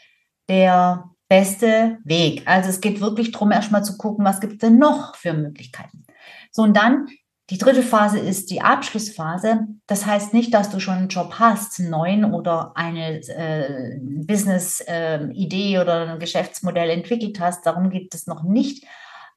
der 0.49 1.09
beste 1.27 1.97
Weg. 2.03 2.43
Also 2.45 2.69
es 2.69 2.81
geht 2.81 3.01
wirklich 3.01 3.31
darum, 3.31 3.51
erstmal 3.51 3.83
zu 3.83 3.97
gucken, 3.97 4.25
was 4.25 4.39
gibt 4.39 4.53
es 4.53 4.59
denn 4.59 4.77
noch 4.77 5.15
für 5.15 5.33
Möglichkeiten. 5.33 6.05
So, 6.51 6.61
und 6.61 6.77
dann 6.77 7.07
die 7.49 7.57
dritte 7.57 7.83
Phase 7.83 8.19
ist 8.19 8.51
die 8.51 8.61
Abschlussphase. 8.61 9.67
Das 9.85 10.05
heißt 10.05 10.33
nicht, 10.33 10.53
dass 10.53 10.69
du 10.69 10.79
schon 10.79 10.95
einen 10.95 11.07
Job 11.09 11.35
hast, 11.39 11.79
einen 11.79 11.89
neuen 11.89 12.33
oder 12.33 12.71
eine 12.75 13.19
äh, 13.27 13.99
Business-Idee 13.99 15.75
äh, 15.75 15.79
oder 15.79 16.13
ein 16.13 16.19
Geschäftsmodell 16.19 16.89
entwickelt 16.89 17.39
hast. 17.39 17.65
Darum 17.65 17.89
geht 17.89 18.13
es 18.15 18.27
noch 18.27 18.43
nicht. 18.43 18.85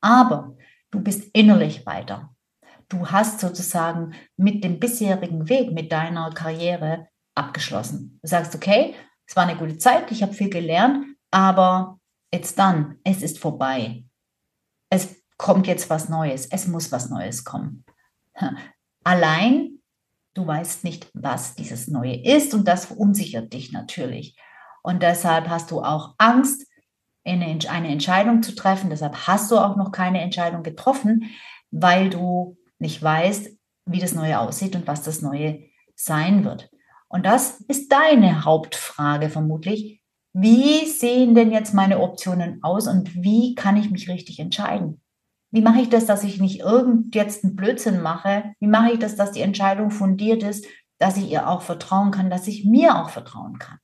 Aber 0.01 0.57
du 0.91 1.01
bist 1.01 1.29
innerlich 1.33 1.85
weiter. 1.85 2.36
Du 2.89 3.09
hast 3.09 3.41
sozusagen 3.41 4.15
mit 4.37 4.63
dem 4.63 4.79
bisherigen 4.79 5.49
Weg, 5.49 5.73
mit 5.73 5.91
deiner 5.91 6.31
Karriere 6.31 7.09
abgeschlossen. 7.35 8.19
Du 8.23 8.29
sagst, 8.29 8.55
okay, 8.55 8.95
es 9.27 9.35
war 9.35 9.47
eine 9.47 9.59
gute 9.59 9.79
Zeit, 9.79 10.11
ich 10.11 10.23
habe 10.23 10.33
viel 10.33 10.51
gelernt, 10.51 11.05
aber 11.31 11.99
jetzt 12.33 12.59
dann, 12.59 12.99
es 13.03 13.23
ist 13.23 13.39
vorbei. 13.39 14.05
Es 14.89 15.17
kommt 15.37 15.67
jetzt 15.67 15.91
was 15.91 16.09
Neues, 16.09 16.47
es 16.47 16.69
muss 16.69 16.93
was 16.93 17.11
Neues 17.11 17.45
kommen. 17.45 17.85
Allein, 19.05 19.81
du 20.35 20.47
weißt 20.47 20.85
nicht, 20.85 21.11
was 21.13 21.57
dieses 21.57 21.89
Neue 21.89 22.23
ist 22.23 22.55
und 22.55 22.69
das 22.69 22.87
verunsichert 22.87 23.53
dich 23.53 23.73
natürlich. 23.73 24.37
Und 24.83 25.03
deshalb 25.03 25.49
hast 25.49 25.73
du 25.73 25.83
auch 25.83 26.15
Angst, 26.19 26.67
eine, 27.25 27.89
Entscheidung 27.89 28.43
zu 28.43 28.55
treffen. 28.55 28.91
Deshalb 28.91 29.27
hast 29.27 29.51
du 29.51 29.59
auch 29.59 29.77
noch 29.77 29.91
keine 29.91 30.21
Entscheidung 30.21 30.63
getroffen, 30.63 31.25
weil 31.71 32.09
du 32.09 32.57
nicht 32.79 33.03
weißt, 33.03 33.51
wie 33.87 34.01
das 34.01 34.15
Neue 34.15 34.41
aussieht 34.41 34.77
und 34.77 34.87
was 34.87 35.03
das 35.03 35.23
Neue 35.23 35.61
sein 35.95 36.45
wird. 36.45 36.71
Und 37.09 37.25
das 37.25 37.61
ist 37.69 37.93
deine 37.93 38.45
Hauptfrage 38.45 39.31
vermutlich. 39.31 40.03
Wie 40.33 40.85
sehen 40.87 41.35
denn 41.35 41.51
jetzt 41.51 41.73
meine 41.73 42.01
Optionen 42.01 42.63
aus 42.63 42.89
und 42.89 43.15
wie 43.15 43.55
kann 43.55 43.77
ich 43.77 43.91
mich 43.91 44.09
richtig 44.09 44.39
entscheiden? 44.39 45.01
Wie 45.51 45.63
mache 45.63 45.81
ich 45.81 45.89
das, 45.89 46.05
dass 46.05 46.25
ich 46.25 46.41
nicht 46.41 46.61
irgend 46.61 47.15
jetzt 47.15 47.45
einen 47.45 47.57
Blödsinn 47.57 48.03
mache? 48.03 48.53
Wie 48.61 48.67
mache 48.67 48.93
ich 48.93 48.99
das, 48.99 49.17
dass 49.17 49.33
die 49.33 49.41
Entscheidung 49.41 49.91
fundiert 49.91 50.43
ist, 50.43 50.67
dass 50.99 51.17
ich 51.17 51.31
ihr 51.31 51.49
auch 51.49 51.63
vertrauen 51.63 52.11
kann, 52.11 52.29
dass 52.29 52.47
ich 52.49 52.67
mir 52.67 52.97
auch 52.97 53.09
vertrauen 53.09 53.59
kann? 53.59 53.79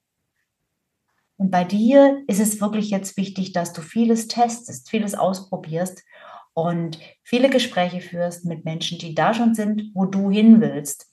Und 1.38 1.50
bei 1.50 1.64
dir 1.64 2.22
ist 2.26 2.40
es 2.40 2.60
wirklich 2.60 2.90
jetzt 2.90 3.16
wichtig, 3.16 3.52
dass 3.52 3.72
du 3.72 3.80
vieles 3.80 4.28
testest, 4.28 4.90
vieles 4.90 5.14
ausprobierst 5.14 6.02
und 6.54 6.98
viele 7.22 7.50
Gespräche 7.50 8.00
führst 8.00 8.44
mit 8.44 8.64
Menschen, 8.64 8.98
die 8.98 9.14
da 9.14 9.34
schon 9.34 9.54
sind, 9.54 9.90
wo 9.94 10.04
du 10.04 10.30
hin 10.30 10.60
willst. 10.60 11.10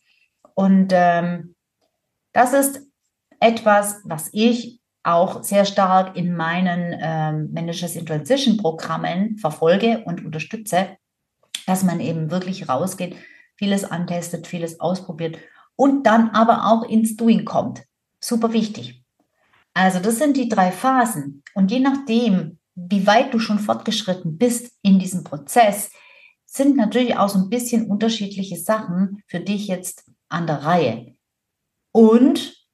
Und 0.54 0.89
ähm, 0.91 1.56
das 2.34 2.54
ist 2.54 2.82
etwas, 3.39 4.02
was 4.04 4.30
ich 4.34 4.82
auch 5.04 5.43
sehr 5.43 5.65
stark 5.65 6.15
in 6.17 6.36
meinen 6.36 6.97
ähm, 7.02 7.52
Managers 7.52 7.95
in 7.95 8.06
Transition 8.06 8.58
Programmen 8.58 9.38
verfolge 9.38 10.04
und 10.06 10.25
unterstütze, 10.25 10.97
dass 11.65 11.84
man 11.84 11.99
eben 11.99 12.32
wirklich 12.32 12.67
rausgeht, 12.67 13.15
vieles 13.56 13.86
antestet, 13.86 14.47
vieles 14.47 14.80
ausprobiert 14.80 15.38
und 15.75 16.06
dann 16.06 16.30
aber 16.32 16.67
auch 16.67 16.84
ins 16.84 17.15
Doing 17.15 17.45
kommt. 17.45 17.84
Super 18.19 18.52
wichtig. 18.52 19.04
Also 19.73 19.99
das 19.99 20.17
sind 20.17 20.36
die 20.36 20.49
drei 20.49 20.71
Phasen 20.71 21.43
und 21.54 21.71
je 21.71 21.80
nachdem, 21.80 22.59
wie 22.87 23.05
weit 23.07 23.33
du 23.33 23.39
schon 23.39 23.59
fortgeschritten 23.59 24.37
bist 24.37 24.71
in 24.81 24.99
diesem 24.99 25.23
Prozess, 25.23 25.91
sind 26.45 26.77
natürlich 26.77 27.17
auch 27.17 27.29
so 27.29 27.39
ein 27.39 27.49
bisschen 27.49 27.87
unterschiedliche 27.87 28.57
Sachen 28.57 29.23
für 29.27 29.39
dich 29.39 29.67
jetzt 29.67 30.09
an 30.29 30.47
der 30.47 30.63
Reihe. 30.63 31.15
Und 31.91 32.65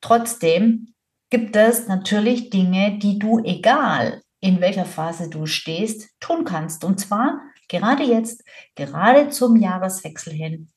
trotzdem 0.00 0.94
gibt 1.30 1.54
es 1.54 1.86
natürlich 1.86 2.50
Dinge, 2.50 2.98
die 2.98 3.18
du, 3.18 3.38
egal 3.44 4.22
in 4.40 4.60
welcher 4.60 4.84
Phase 4.86 5.28
du 5.28 5.46
stehst, 5.46 6.08
tun 6.18 6.44
kannst. 6.44 6.82
Und 6.82 6.98
zwar 6.98 7.40
gerade 7.68 8.02
jetzt, 8.02 8.42
gerade 8.74 9.28
zum 9.28 9.56
Jahreswechsel 9.56 10.32
hin, 10.32 10.68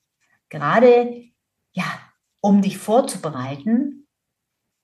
gerade 0.48 1.24
ja, 1.72 1.84
um 2.40 2.62
dich 2.62 2.78
vorzubereiten, 2.78 4.06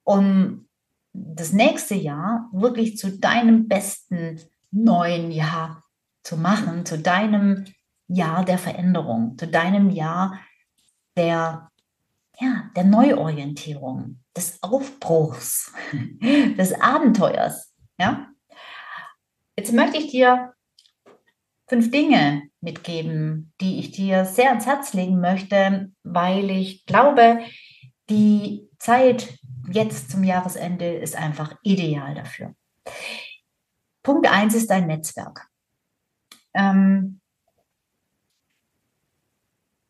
um 0.03 0.67
das 1.13 1.53
nächste 1.53 1.95
Jahr 1.95 2.49
wirklich 2.53 2.97
zu 2.97 3.19
deinem 3.19 3.69
besten 3.69 4.41
neuen 4.71 5.31
Jahr 5.31 5.85
zu 6.23 6.37
machen, 6.37 6.87
zu 6.87 6.99
deinem 6.99 7.65
Jahr 8.07 8.45
der 8.45 8.59
Veränderung, 8.59 9.37
zu 9.39 9.49
deinem 9.49 9.91
Jahr 9.91 10.39
der 11.17 11.71
ja, 12.41 12.71
der 12.75 12.85
Neuorientierung, 12.85 14.19
des 14.37 14.63
Aufbruchs, 14.63 15.73
des 16.23 16.73
Abenteuers. 16.81 17.73
Ja? 17.99 18.29
Jetzt 19.57 19.73
möchte 19.73 19.99
ich 19.99 20.11
dir 20.11 20.55
fünf 21.69 21.91
Dinge 21.91 22.43
mitgeben, 22.61 23.53
die 23.61 23.79
ich 23.79 23.93
dir 23.93 24.25
sehr 24.25 24.49
ans 24.49 24.67
Herz 24.67 24.95
legen 24.95 25.21
möchte, 25.21 25.93
weil 26.03 26.51
ich 26.51 26.87
glaube, 26.87 27.41
die 28.09 28.69
Zeit 28.79 29.39
jetzt 29.75 30.11
zum 30.11 30.25
Jahresende 30.25 30.95
ist 30.95 31.17
einfach 31.17 31.57
ideal 31.63 32.15
dafür. 32.15 32.55
Punkt 34.03 34.31
1 34.31 34.55
ist 34.55 34.71
dein 34.71 34.87
Netzwerk. 34.87 35.49
Ähm, 36.55 37.21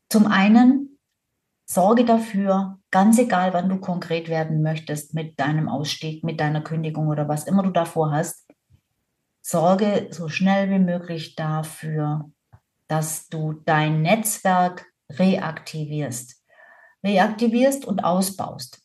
zum 0.09 0.27
einen 0.27 0.99
Sorge 1.67 2.05
dafür, 2.05 2.81
ganz 2.91 3.19
egal, 3.19 3.53
wann 3.55 3.69
du 3.69 3.79
konkret 3.79 4.29
werden 4.29 4.61
möchtest 4.61 5.15
mit 5.15 5.39
deinem 5.39 5.69
Ausstieg, 5.69 6.25
mit 6.25 6.41
deiner 6.41 6.63
Kündigung 6.63 7.07
oder 7.07 7.29
was 7.29 7.47
immer 7.47 7.63
du 7.63 7.71
davor 7.71 8.11
hast, 8.11 8.51
sorge 9.41 10.09
so 10.11 10.29
schnell 10.29 10.69
wie 10.71 10.81
möglich 10.81 11.37
dafür, 11.37 12.31
dass 12.89 13.29
du 13.29 13.53
dein 13.65 14.03
Netzwerk 14.03 14.85
reaktivierst. 15.11 16.43
Reaktivierst 17.05 17.85
und 17.85 18.03
ausbaust. 18.03 18.80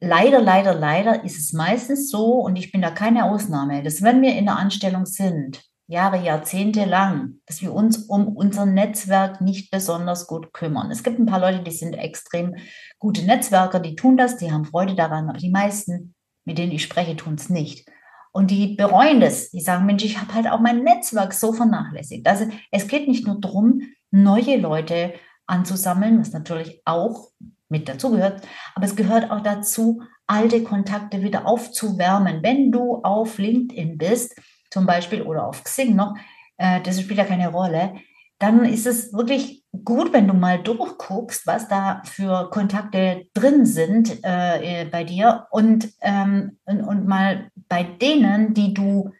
Leider, 0.00 0.40
leider, 0.40 0.74
leider 0.74 1.24
ist 1.24 1.38
es 1.38 1.52
meistens 1.52 2.10
so, 2.10 2.40
und 2.40 2.56
ich 2.56 2.72
bin 2.72 2.80
da 2.80 2.90
keine 2.90 3.26
Ausnahme, 3.26 3.82
dass 3.82 4.02
wenn 4.02 4.22
wir 4.22 4.34
in 4.34 4.46
der 4.46 4.56
Anstellung 4.56 5.04
sind, 5.04 5.62
Jahre, 5.90 6.24
Jahrzehnte 6.24 6.84
lang, 6.84 7.40
dass 7.46 7.60
wir 7.62 7.74
uns 7.74 7.98
um 7.98 8.28
unser 8.28 8.64
Netzwerk 8.64 9.40
nicht 9.40 9.72
besonders 9.72 10.28
gut 10.28 10.52
kümmern. 10.52 10.90
Es 10.90 11.02
gibt 11.02 11.18
ein 11.18 11.26
paar 11.26 11.40
Leute, 11.40 11.64
die 11.64 11.72
sind 11.72 11.94
extrem 11.94 12.54
gute 13.00 13.24
Netzwerker, 13.24 13.80
die 13.80 13.96
tun 13.96 14.16
das, 14.16 14.36
die 14.36 14.52
haben 14.52 14.64
Freude 14.64 14.94
daran, 14.94 15.28
aber 15.28 15.38
die 15.38 15.50
meisten, 15.50 16.14
mit 16.44 16.58
denen 16.58 16.70
ich 16.70 16.84
spreche, 16.84 17.16
tun 17.16 17.34
es 17.34 17.50
nicht. 17.50 17.88
Und 18.32 18.52
die 18.52 18.76
bereuen 18.76 19.20
das. 19.20 19.50
Die 19.50 19.60
sagen, 19.60 19.84
Mensch, 19.84 20.04
ich 20.04 20.20
habe 20.20 20.32
halt 20.32 20.48
auch 20.48 20.60
mein 20.60 20.84
Netzwerk 20.84 21.34
so 21.34 21.52
vernachlässigt. 21.52 22.26
Also 22.26 22.46
es 22.70 22.86
geht 22.86 23.08
nicht 23.08 23.26
nur 23.26 23.40
darum, 23.40 23.82
neue 24.12 24.56
Leute 24.58 25.14
anzusammeln, 25.46 26.20
was 26.20 26.32
natürlich 26.32 26.82
auch 26.84 27.30
mit 27.70 27.88
dazugehört, 27.88 28.42
aber 28.74 28.84
es 28.84 28.96
gehört 28.96 29.30
auch 29.30 29.40
dazu, 29.40 30.02
alte 30.26 30.62
Kontakte 30.62 31.22
wieder 31.22 31.46
aufzuwärmen. 31.46 32.42
Wenn 32.42 32.70
du 32.70 33.00
auf 33.02 33.38
LinkedIn 33.38 33.98
bist, 33.98 34.38
zum 34.70 34.86
Beispiel 34.86 35.22
oder 35.22 35.46
auf 35.46 35.64
Xing 35.64 35.96
noch, 35.96 36.14
äh, 36.58 36.80
das 36.82 37.00
spielt 37.00 37.18
ja 37.18 37.24
keine 37.24 37.48
Rolle, 37.48 37.94
dann 38.38 38.64
ist 38.64 38.86
es 38.86 39.12
wirklich 39.12 39.64
gut, 39.84 40.12
wenn 40.12 40.26
du 40.26 40.34
mal 40.34 40.62
durchguckst, 40.62 41.46
was 41.46 41.68
da 41.68 42.02
für 42.04 42.48
Kontakte 42.50 43.26
drin 43.34 43.66
sind 43.66 44.18
äh, 44.22 44.86
bei 44.90 45.04
dir 45.04 45.46
und, 45.50 45.92
ähm, 46.00 46.58
und, 46.64 46.82
und 46.82 47.06
mal 47.06 47.50
bei 47.68 47.82
denen, 47.82 48.54
die 48.54 48.72
du 48.72 49.10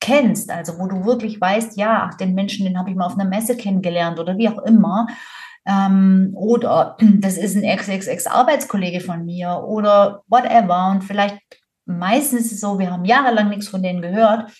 kennst, 0.00 0.50
also 0.50 0.78
wo 0.78 0.86
du 0.86 1.04
wirklich 1.04 1.40
weißt, 1.40 1.76
ja, 1.76 2.08
ach, 2.08 2.16
den 2.16 2.34
Menschen, 2.34 2.64
den 2.66 2.78
habe 2.78 2.90
ich 2.90 2.96
mal 2.96 3.06
auf 3.06 3.18
einer 3.18 3.28
Messe 3.28 3.56
kennengelernt 3.56 4.18
oder 4.18 4.36
wie 4.36 4.48
auch 4.48 4.58
immer. 4.62 5.06
Ähm, 5.66 6.32
oder 6.34 6.96
das 7.18 7.36
ist 7.36 7.56
ein 7.56 7.64
XXX-Arbeitskollege 7.64 9.00
von 9.00 9.24
mir 9.24 9.62
oder 9.66 10.22
whatever. 10.28 10.90
Und 10.90 11.02
vielleicht 11.02 11.38
meistens 11.84 12.46
ist 12.46 12.52
es 12.52 12.60
so, 12.60 12.78
wir 12.78 12.90
haben 12.90 13.04
jahrelang 13.04 13.48
nichts 13.48 13.68
von 13.68 13.82
denen 13.82 14.02
gehört. 14.02 14.50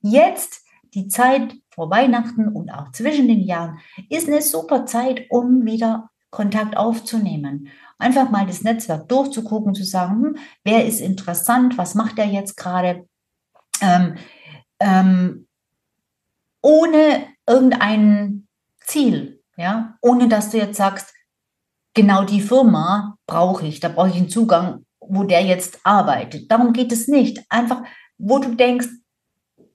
Jetzt 0.00 0.62
die 0.94 1.08
Zeit 1.08 1.54
vor 1.70 1.90
Weihnachten 1.90 2.48
und 2.48 2.70
auch 2.70 2.90
zwischen 2.92 3.28
den 3.28 3.40
Jahren 3.40 3.78
ist 4.08 4.28
eine 4.28 4.42
super 4.42 4.86
Zeit, 4.86 5.26
um 5.30 5.64
wieder 5.64 6.10
Kontakt 6.30 6.76
aufzunehmen. 6.76 7.68
Einfach 7.98 8.30
mal 8.30 8.46
das 8.46 8.62
Netzwerk 8.62 9.08
durchzugucken, 9.08 9.74
zu 9.74 9.84
sagen, 9.84 10.24
hm, 10.24 10.36
wer 10.64 10.86
ist 10.86 11.00
interessant, 11.00 11.78
was 11.78 11.94
macht 11.94 12.18
er 12.18 12.26
jetzt 12.26 12.56
gerade, 12.56 13.06
ähm, 13.80 14.16
ähm, 14.80 15.46
ohne 16.62 17.26
irgendein 17.46 18.46
Ziel, 18.80 19.37
ja, 19.58 19.98
ohne 20.00 20.28
dass 20.28 20.50
du 20.50 20.56
jetzt 20.56 20.76
sagst, 20.76 21.12
genau 21.92 22.24
die 22.24 22.40
Firma 22.40 23.16
brauche 23.26 23.66
ich, 23.66 23.80
da 23.80 23.88
brauche 23.88 24.08
ich 24.08 24.16
einen 24.16 24.30
Zugang, 24.30 24.86
wo 25.00 25.24
der 25.24 25.44
jetzt 25.44 25.80
arbeitet. 25.84 26.50
Darum 26.50 26.72
geht 26.72 26.92
es 26.92 27.08
nicht. 27.08 27.42
Einfach, 27.48 27.82
wo 28.18 28.38
du 28.38 28.54
denkst, 28.54 28.88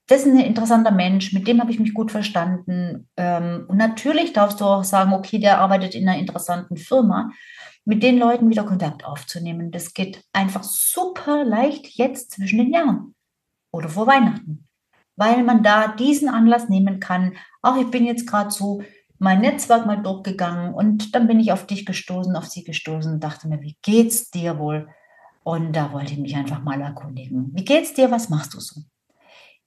das 0.08 0.22
ist 0.22 0.28
ein 0.28 0.40
interessanter 0.40 0.92
Mensch, 0.92 1.34
mit 1.34 1.48
dem 1.48 1.60
habe 1.60 1.72
ich 1.72 1.80
mich 1.80 1.94
gut 1.94 2.12
verstanden. 2.12 3.10
Ähm, 3.18 3.66
und 3.68 3.78
natürlich 3.78 4.34
darfst 4.34 4.62
du 4.62 4.66
auch 4.66 4.84
sagen, 4.84 5.14
okay, 5.14 5.40
der 5.40 5.60
arbeitet 5.60 5.96
in 5.96 6.08
einer 6.08 6.20
interessanten 6.20 6.78
Firma, 6.78 7.32
mit 7.86 8.04
den 8.04 8.18
Leuten 8.18 8.50
wieder 8.50 8.64
Kontakt 8.64 9.04
aufzunehmen. 9.06 9.72
Das 9.72 9.94
geht 9.94 10.24
einfach 10.32 10.64
super 10.64 11.44
leicht 11.44 11.88
jetzt 11.98 12.32
zwischen 12.32 12.60
den 12.60 12.74
Jahren 12.74 13.16
oder 13.72 13.90
vor 13.90 14.08
Weihnachten, 14.08 14.68
weil 15.18 15.44
man 15.44 15.64
da 15.64 15.90
diesen 15.90 16.30
Anlass 16.30 16.70
nehmen 16.70 17.02
kann. 17.02 17.36
Auch 17.62 17.76
ich 17.76 17.90
bin 17.90 18.06
jetzt 18.06 18.28
gerade 18.28 18.52
so 18.52 18.82
mein 19.24 19.40
Netzwerk 19.40 19.86
mal 19.86 20.04
durchgegangen 20.04 20.74
und 20.74 21.16
dann 21.16 21.28
bin 21.28 21.40
ich 21.40 21.54
auf 21.54 21.66
dich 21.66 21.86
gestoßen, 21.86 22.36
auf 22.36 22.46
sie 22.46 22.66
gestoßen 22.66 23.14
und 23.14 23.24
dachte 23.24 23.48
mir, 23.48 23.62
wie 23.62 23.78
geht's 23.82 24.30
dir 24.32 24.60
wohl? 24.60 24.90
Und 25.44 25.74
da 25.74 25.94
wollte 25.94 26.12
ich 26.12 26.20
mich 26.20 26.36
einfach 26.36 26.62
mal 26.62 26.82
erkundigen. 26.82 27.50
Wie 27.54 27.64
geht's 27.64 27.94
dir? 27.94 28.12
Was 28.12 28.28
machst 28.28 28.54
du 28.54 28.60
so? 28.60 28.82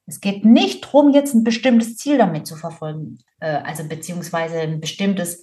Es 0.04 0.20
geht 0.20 0.44
nicht 0.44 0.84
darum, 0.84 1.10
jetzt 1.14 1.34
ein 1.34 1.42
bestimmtes 1.42 1.96
Ziel 1.96 2.18
damit 2.18 2.46
zu 2.46 2.54
verfolgen, 2.54 3.18
äh, 3.40 3.46
also 3.46 3.84
beziehungsweise 3.84 4.60
ein 4.60 4.78
bestimmtes, 4.78 5.42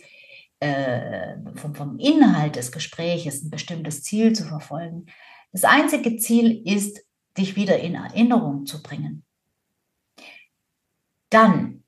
äh, 0.60 1.34
vom, 1.56 1.74
vom 1.74 1.98
Inhalt 1.98 2.56
des 2.56 2.72
Gespräches, 2.72 3.44
ein 3.44 3.50
bestimmtes 3.50 4.04
Ziel 4.04 4.34
zu 4.34 4.44
verfolgen. 4.44 5.08
Das 5.52 5.64
einzige 5.64 6.18
Ziel 6.18 6.62
ist, 6.66 7.04
dich 7.36 7.56
wieder 7.56 7.80
in 7.80 7.96
Erinnerung 7.96 8.68
zu 8.68 8.84
bringen. 8.84 9.26
Dann, 11.32 11.83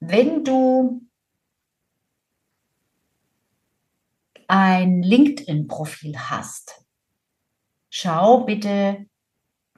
wenn 0.00 0.44
du 0.44 1.06
ein 4.48 5.02
LinkedIn-Profil 5.02 6.18
hast, 6.18 6.84
schau 7.90 8.44
bitte, 8.44 9.06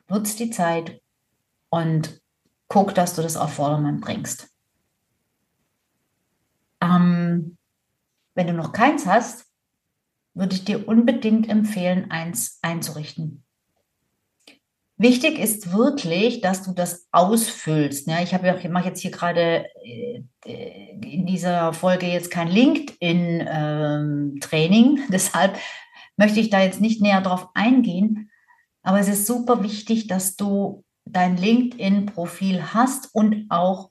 nutz 0.08 0.36
die 0.36 0.50
Zeit, 0.50 1.02
und 1.72 2.20
guck, 2.68 2.94
dass 2.94 3.16
du 3.16 3.22
das 3.22 3.36
auf 3.36 3.54
Vordermann 3.54 4.00
bringst. 4.00 4.50
Ähm, 6.82 7.56
wenn 8.34 8.46
du 8.46 8.52
noch 8.52 8.72
keins 8.72 9.06
hast, 9.06 9.46
würde 10.34 10.54
ich 10.54 10.64
dir 10.64 10.86
unbedingt 10.86 11.48
empfehlen, 11.48 12.10
eins 12.10 12.58
einzurichten. 12.62 13.44
Wichtig 15.02 15.38
ist 15.40 15.72
wirklich, 15.72 16.42
dass 16.42 16.62
du 16.62 16.72
das 16.72 17.08
ausfüllst. 17.10 18.06
Ja, 18.06 18.22
ich 18.22 18.32
ich 18.32 18.68
mache 18.68 18.86
jetzt 18.86 19.00
hier 19.00 19.10
gerade 19.10 19.66
äh, 19.84 20.22
in 21.04 21.26
dieser 21.26 21.72
Folge 21.72 22.06
jetzt 22.06 22.30
kein 22.30 22.46
LinkedIn-Training, 22.46 24.98
ähm, 24.98 25.04
deshalb 25.12 25.58
möchte 26.16 26.38
ich 26.38 26.50
da 26.50 26.62
jetzt 26.62 26.80
nicht 26.80 27.02
näher 27.02 27.20
drauf 27.20 27.48
eingehen. 27.54 28.30
Aber 28.84 29.00
es 29.00 29.08
ist 29.08 29.26
super 29.26 29.64
wichtig, 29.64 30.06
dass 30.06 30.36
du 30.36 30.84
dein 31.04 31.36
LinkedIn-Profil 31.36 32.72
hast 32.72 33.12
und 33.12 33.46
auch 33.48 33.90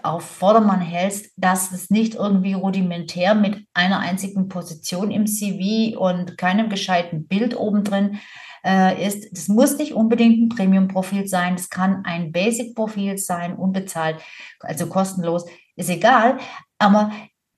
auf 0.00 0.22
Vordermann 0.22 0.80
hältst, 0.80 1.32
dass 1.36 1.72
es 1.72 1.90
nicht 1.90 2.14
irgendwie 2.14 2.52
rudimentär 2.52 3.34
mit 3.34 3.66
einer 3.74 3.98
einzigen 3.98 4.48
Position 4.48 5.10
im 5.10 5.26
CV 5.26 5.98
und 5.98 6.38
keinem 6.38 6.68
gescheiten 6.68 7.26
Bild 7.26 7.56
obendrin 7.56 8.20
äh, 8.64 9.06
ist. 9.06 9.30
Das 9.32 9.48
muss 9.48 9.78
nicht 9.78 9.94
unbedingt 9.94 10.40
ein 10.40 10.48
Premium-Profil 10.48 11.26
sein, 11.26 11.56
das 11.56 11.70
kann 11.70 12.04
ein 12.04 12.32
Basic-Profil 12.32 13.18
sein, 13.18 13.56
unbezahlt, 13.56 14.20
also 14.60 14.86
kostenlos, 14.86 15.46
ist 15.76 15.90
egal. 15.90 16.38
Aber 16.78 17.12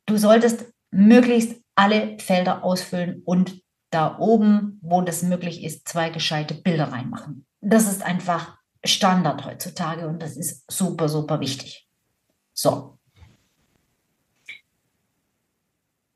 du 0.06 0.16
solltest 0.16 0.66
möglichst 0.90 1.60
alle 1.74 2.18
Felder 2.18 2.62
ausfüllen 2.62 3.22
und 3.24 3.62
da 3.90 4.18
oben, 4.18 4.80
wo 4.82 5.02
das 5.02 5.22
möglich 5.22 5.62
ist, 5.64 5.88
zwei 5.88 6.10
gescheite 6.10 6.54
Bilder 6.54 6.90
reinmachen. 6.90 7.46
Das 7.60 7.90
ist 7.90 8.02
einfach 8.02 8.58
Standard 8.84 9.44
heutzutage 9.44 10.08
und 10.08 10.20
das 10.20 10.36
ist 10.36 10.70
super, 10.70 11.08
super 11.08 11.40
wichtig. 11.40 11.88
So. 12.52 12.98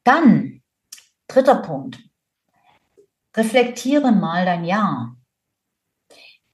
Dann, 0.05 0.62
dritter 1.27 1.57
Punkt. 1.57 2.07
Reflektiere 3.36 4.12
mal 4.12 4.44
dein 4.44 4.64
Jahr, 4.64 5.16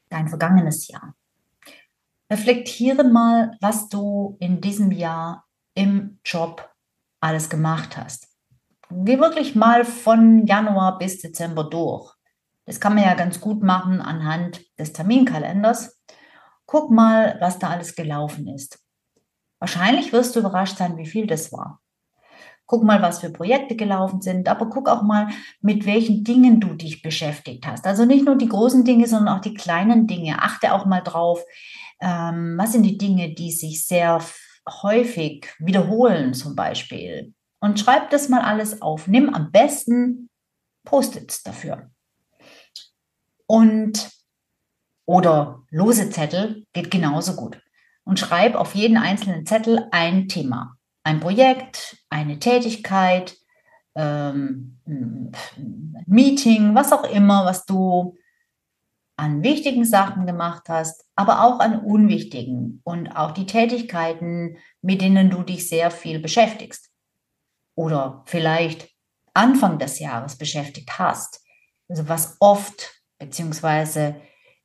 dein 0.09 0.29
vergangenes 0.29 0.89
Jahr. 0.89 1.15
Reflektiere 2.31 3.05
mal, 3.05 3.57
was 3.61 3.89
du 3.89 4.37
in 4.41 4.61
diesem 4.61 4.91
Jahr 4.91 5.47
im 5.75 6.19
Job 6.25 6.69
alles 7.21 7.49
gemacht 7.49 7.97
hast. 7.97 8.29
Geh 8.91 9.19
wirklich 9.19 9.55
mal 9.55 9.85
von 9.85 10.47
Januar 10.47 10.99
bis 10.99 11.21
Dezember 11.21 11.65
durch. 11.65 12.13
Das 12.67 12.81
kann 12.81 12.95
man 12.95 13.05
ja 13.05 13.15
ganz 13.15 13.41
gut 13.41 13.63
machen 13.63 14.01
anhand 14.01 14.63
des 14.79 14.93
Terminkalenders. 14.93 16.01
Guck 16.67 16.91
mal, 16.91 17.37
was 17.41 17.59
da 17.59 17.71
alles 17.71 17.95
gelaufen 17.95 18.49
ist. 18.49 18.79
Wahrscheinlich 19.59 20.13
wirst 20.13 20.35
du 20.35 20.41
überrascht 20.41 20.79
sein, 20.79 20.97
wie 20.97 21.07
viel 21.07 21.27
das 21.27 21.53
war. 21.53 21.81
Guck 22.67 22.83
mal, 22.83 23.03
was 23.03 23.21
für 23.21 23.31
Projekte 23.31 23.77
gelaufen 23.77 24.23
sind, 24.23 24.49
aber 24.49 24.71
guck 24.71 24.89
auch 24.89 25.03
mal, 25.03 25.29
mit 25.61 25.85
welchen 25.85 26.25
Dingen 26.25 26.61
du 26.61 26.75
dich 26.75 27.03
beschäftigt 27.03 27.67
hast. 27.67 27.87
Also 27.87 28.05
nicht 28.05 28.25
nur 28.25 28.37
die 28.37 28.49
großen 28.49 28.85
Dinge, 28.85 29.07
sondern 29.07 29.37
auch 29.37 29.43
die 29.43 29.55
kleinen 29.55 30.07
Dinge. 30.07 30.41
Achte 30.41 30.73
auch 30.73 30.87
mal 30.87 31.03
drauf, 31.03 31.43
ähm, 32.01 32.57
was 32.59 32.73
sind 32.73 32.85
die 32.85 32.99
Dinge, 32.99 33.35
die 33.35 33.53
sich 33.53 33.87
sehr 33.87 34.21
häufig 34.69 35.47
wiederholen 35.59 36.33
zum 36.33 36.57
Beispiel. 36.57 37.35
Und 37.61 37.81
schreib 37.81 38.11
das 38.11 38.29
mal 38.29 38.41
alles 38.41 38.83
auf. 38.83 39.07
Nimm 39.09 39.33
am 39.35 39.51
besten 39.51 40.31
Post-its 40.85 41.43
dafür. 41.43 41.91
Und 43.47 44.11
oder 45.07 45.63
lose 45.71 46.11
Zettel 46.11 46.67
geht 46.73 46.91
genauso 46.91 47.37
gut. 47.37 47.61
Und 48.05 48.19
schreib 48.19 48.55
auf 48.55 48.75
jeden 48.75 48.97
einzelnen 48.97 49.47
Zettel 49.47 49.87
ein 49.91 50.29
Thema, 50.29 50.77
ein 51.05 51.21
Projekt, 51.21 51.99
eine 52.11 52.39
Tätigkeit, 52.39 53.37
ähm, 53.95 54.79
ein 54.87 55.33
Meeting, 56.07 56.75
was 56.75 56.93
auch 56.93 57.05
immer, 57.05 57.45
was 57.45 57.65
du 57.67 58.17
an 59.17 59.45
wichtigen 59.45 59.85
Sachen 59.85 60.27
gemacht 60.27 60.65
hast, 60.69 61.05
aber 61.15 61.45
auch 61.45 61.61
an 61.61 61.79
unwichtigen 61.79 62.81
und 62.83 63.09
auch 63.11 63.31
die 63.31 63.47
Tätigkeiten, 63.47 64.57
mit 64.83 65.01
denen 65.01 65.31
du 65.31 65.43
dich 65.45 65.69
sehr 65.69 65.93
viel 65.93 66.19
beschäftigst 66.19 66.91
oder 67.77 68.25
vielleicht 68.27 68.89
Anfang 69.35 69.79
des 69.79 70.01
Jahres 70.01 70.37
beschäftigt 70.37 70.99
hast. 70.99 71.45
Also 71.89 72.09
was 72.09 72.37
oft 72.41 73.03
beziehungsweise 73.19 74.17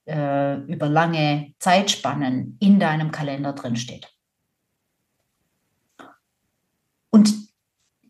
äh, 0.07 0.55
über 0.61 0.89
lange 0.89 1.53
Zeitspannen 1.59 2.57
in 2.59 2.79
deinem 2.79 3.11
Kalender 3.11 3.53
drin 3.53 3.75
steht. 3.75 4.11
Und 7.11 7.33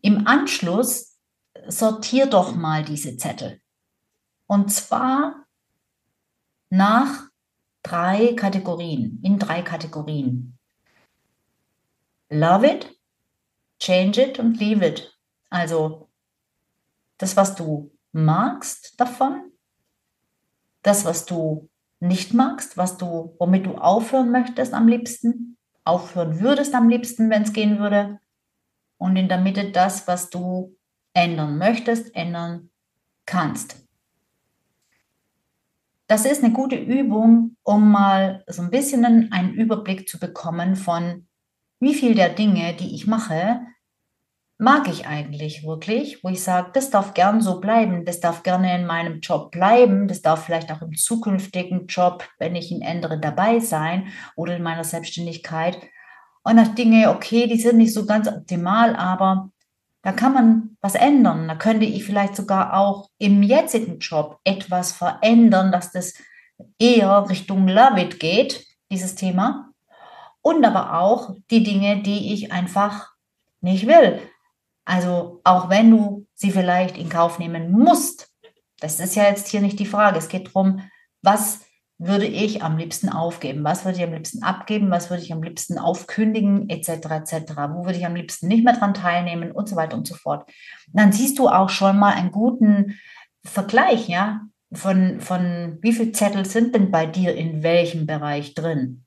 im 0.02 0.19
Anschluss 0.30 1.18
sortier 1.66 2.26
doch 2.26 2.54
mal 2.54 2.84
diese 2.84 3.16
Zettel. 3.16 3.60
Und 4.46 4.72
zwar 4.72 5.46
nach 6.68 7.28
drei 7.82 8.34
Kategorien, 8.34 9.20
in 9.24 9.40
drei 9.40 9.62
Kategorien. 9.62 10.56
Love 12.28 12.64
it, 12.64 13.00
change 13.80 14.22
it 14.22 14.38
und 14.38 14.60
leave 14.60 14.86
it. 14.86 15.18
Also 15.48 16.08
das, 17.18 17.36
was 17.36 17.56
du 17.56 17.90
magst 18.12 19.00
davon, 19.00 19.50
das, 20.82 21.04
was 21.04 21.26
du 21.26 21.68
nicht 21.98 22.34
magst, 22.34 22.76
was 22.76 22.96
du, 22.96 23.34
womit 23.40 23.66
du 23.66 23.74
aufhören 23.74 24.30
möchtest 24.30 24.74
am 24.74 24.86
liebsten, 24.86 25.56
aufhören 25.84 26.38
würdest 26.38 26.72
am 26.74 26.88
liebsten, 26.88 27.30
wenn 27.30 27.42
es 27.42 27.52
gehen 27.52 27.80
würde. 27.80 28.20
Und 29.00 29.16
in 29.16 29.28
der 29.28 29.38
Mitte 29.38 29.72
das, 29.72 30.06
was 30.06 30.30
du 30.30 30.76
ändern 31.14 31.58
möchtest, 31.58 32.14
ändern 32.14 32.70
kannst. 33.26 33.80
das 36.10 36.24
ist 36.24 36.42
eine 36.42 36.52
gute 36.52 36.74
Übung, 36.74 37.56
um 37.62 37.92
mal 37.92 38.42
so 38.48 38.62
ein 38.62 38.70
bisschen 38.70 39.04
einen 39.30 39.54
Überblick 39.54 40.08
zu 40.08 40.18
bekommen 40.18 40.74
von, 40.74 41.28
wie 41.78 41.94
viel 41.94 42.16
der 42.16 42.30
Dinge, 42.30 42.74
die 42.74 42.96
ich 42.96 43.06
mache, 43.06 43.60
mag 44.58 44.88
ich 44.88 45.06
eigentlich 45.06 45.64
wirklich, 45.64 46.24
wo 46.24 46.28
ich 46.28 46.42
sage, 46.42 46.70
das 46.74 46.90
darf 46.90 47.14
gern 47.14 47.40
so 47.40 47.60
bleiben, 47.60 48.04
das 48.04 48.18
darf 48.18 48.42
gerne 48.42 48.74
in 48.74 48.86
meinem 48.86 49.20
Job 49.20 49.52
bleiben, 49.52 50.08
das 50.08 50.20
darf 50.20 50.44
vielleicht 50.44 50.72
auch 50.72 50.82
im 50.82 50.96
zukünftigen 50.96 51.86
Job, 51.86 52.28
wenn 52.40 52.56
ich 52.56 52.72
ihn 52.72 52.82
ändere, 52.82 53.20
dabei 53.20 53.60
sein 53.60 54.08
oder 54.34 54.56
in 54.56 54.64
meiner 54.64 54.84
Selbstständigkeit. 54.84 55.78
Und 56.42 56.56
nach 56.56 56.74
Dinge, 56.74 57.10
okay, 57.10 57.46
die 57.46 57.60
sind 57.60 57.76
nicht 57.76 57.92
so 57.92 58.06
ganz 58.06 58.28
optimal, 58.28 58.96
aber 58.96 59.50
da 60.02 60.12
kann 60.12 60.32
man 60.32 60.76
was 60.80 60.94
ändern. 60.94 61.46
Da 61.48 61.54
könnte 61.54 61.84
ich 61.84 62.04
vielleicht 62.04 62.34
sogar 62.34 62.74
auch 62.74 63.10
im 63.18 63.42
jetzigen 63.42 63.98
Job 63.98 64.38
etwas 64.44 64.92
verändern, 64.92 65.72
dass 65.72 65.92
das 65.92 66.14
eher 66.78 67.28
Richtung 67.28 67.68
Love 67.68 68.00
It 68.00 68.20
geht, 68.20 68.66
dieses 68.90 69.14
Thema. 69.14 69.70
Und 70.42 70.64
aber 70.64 70.98
auch 70.98 71.34
die 71.50 71.62
Dinge, 71.62 72.02
die 72.02 72.32
ich 72.32 72.50
einfach 72.52 73.12
nicht 73.60 73.86
will. 73.86 74.20
Also 74.86 75.40
auch 75.44 75.68
wenn 75.68 75.90
du 75.90 76.26
sie 76.34 76.50
vielleicht 76.50 76.96
in 76.96 77.10
Kauf 77.10 77.38
nehmen 77.38 77.70
musst, 77.70 78.30
das 78.80 78.98
ist 78.98 79.14
ja 79.14 79.24
jetzt 79.24 79.48
hier 79.48 79.60
nicht 79.60 79.78
die 79.78 79.86
Frage. 79.86 80.18
Es 80.18 80.28
geht 80.28 80.48
darum, 80.48 80.80
was 81.20 81.60
würde 82.00 82.26
ich 82.26 82.62
am 82.62 82.78
liebsten 82.78 83.10
aufgeben? 83.10 83.62
Was 83.62 83.84
würde 83.84 83.98
ich 83.98 84.04
am 84.04 84.14
liebsten 84.14 84.42
abgeben? 84.42 84.90
Was 84.90 85.10
würde 85.10 85.22
ich 85.22 85.34
am 85.34 85.42
liebsten 85.42 85.78
aufkündigen? 85.78 86.70
Etc. 86.70 86.88
etc. 86.88 87.52
Wo 87.74 87.84
würde 87.84 87.98
ich 87.98 88.06
am 88.06 88.14
liebsten 88.14 88.48
nicht 88.48 88.64
mehr 88.64 88.74
dran 88.74 88.94
teilnehmen? 88.94 89.52
Und 89.52 89.68
so 89.68 89.76
weiter 89.76 89.98
und 89.98 90.08
so 90.08 90.14
fort. 90.14 90.48
Und 90.86 90.98
dann 90.98 91.12
siehst 91.12 91.38
du 91.38 91.48
auch 91.48 91.68
schon 91.68 91.98
mal 91.98 92.14
einen 92.14 92.32
guten 92.32 92.98
Vergleich, 93.44 94.08
ja, 94.08 94.40
von, 94.72 95.20
von 95.20 95.78
wie 95.82 95.92
viele 95.92 96.12
Zettel 96.12 96.46
sind 96.46 96.74
denn 96.74 96.90
bei 96.90 97.04
dir 97.04 97.34
in 97.34 97.62
welchem 97.62 98.06
Bereich 98.06 98.54
drin? 98.54 99.04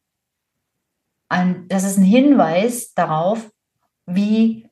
Und 1.32 1.65
das 1.69 1.84
ist 1.84 1.97
ein 1.97 2.03
Hinweis 2.03 2.93
darauf, 2.93 3.49
wie 4.06 4.69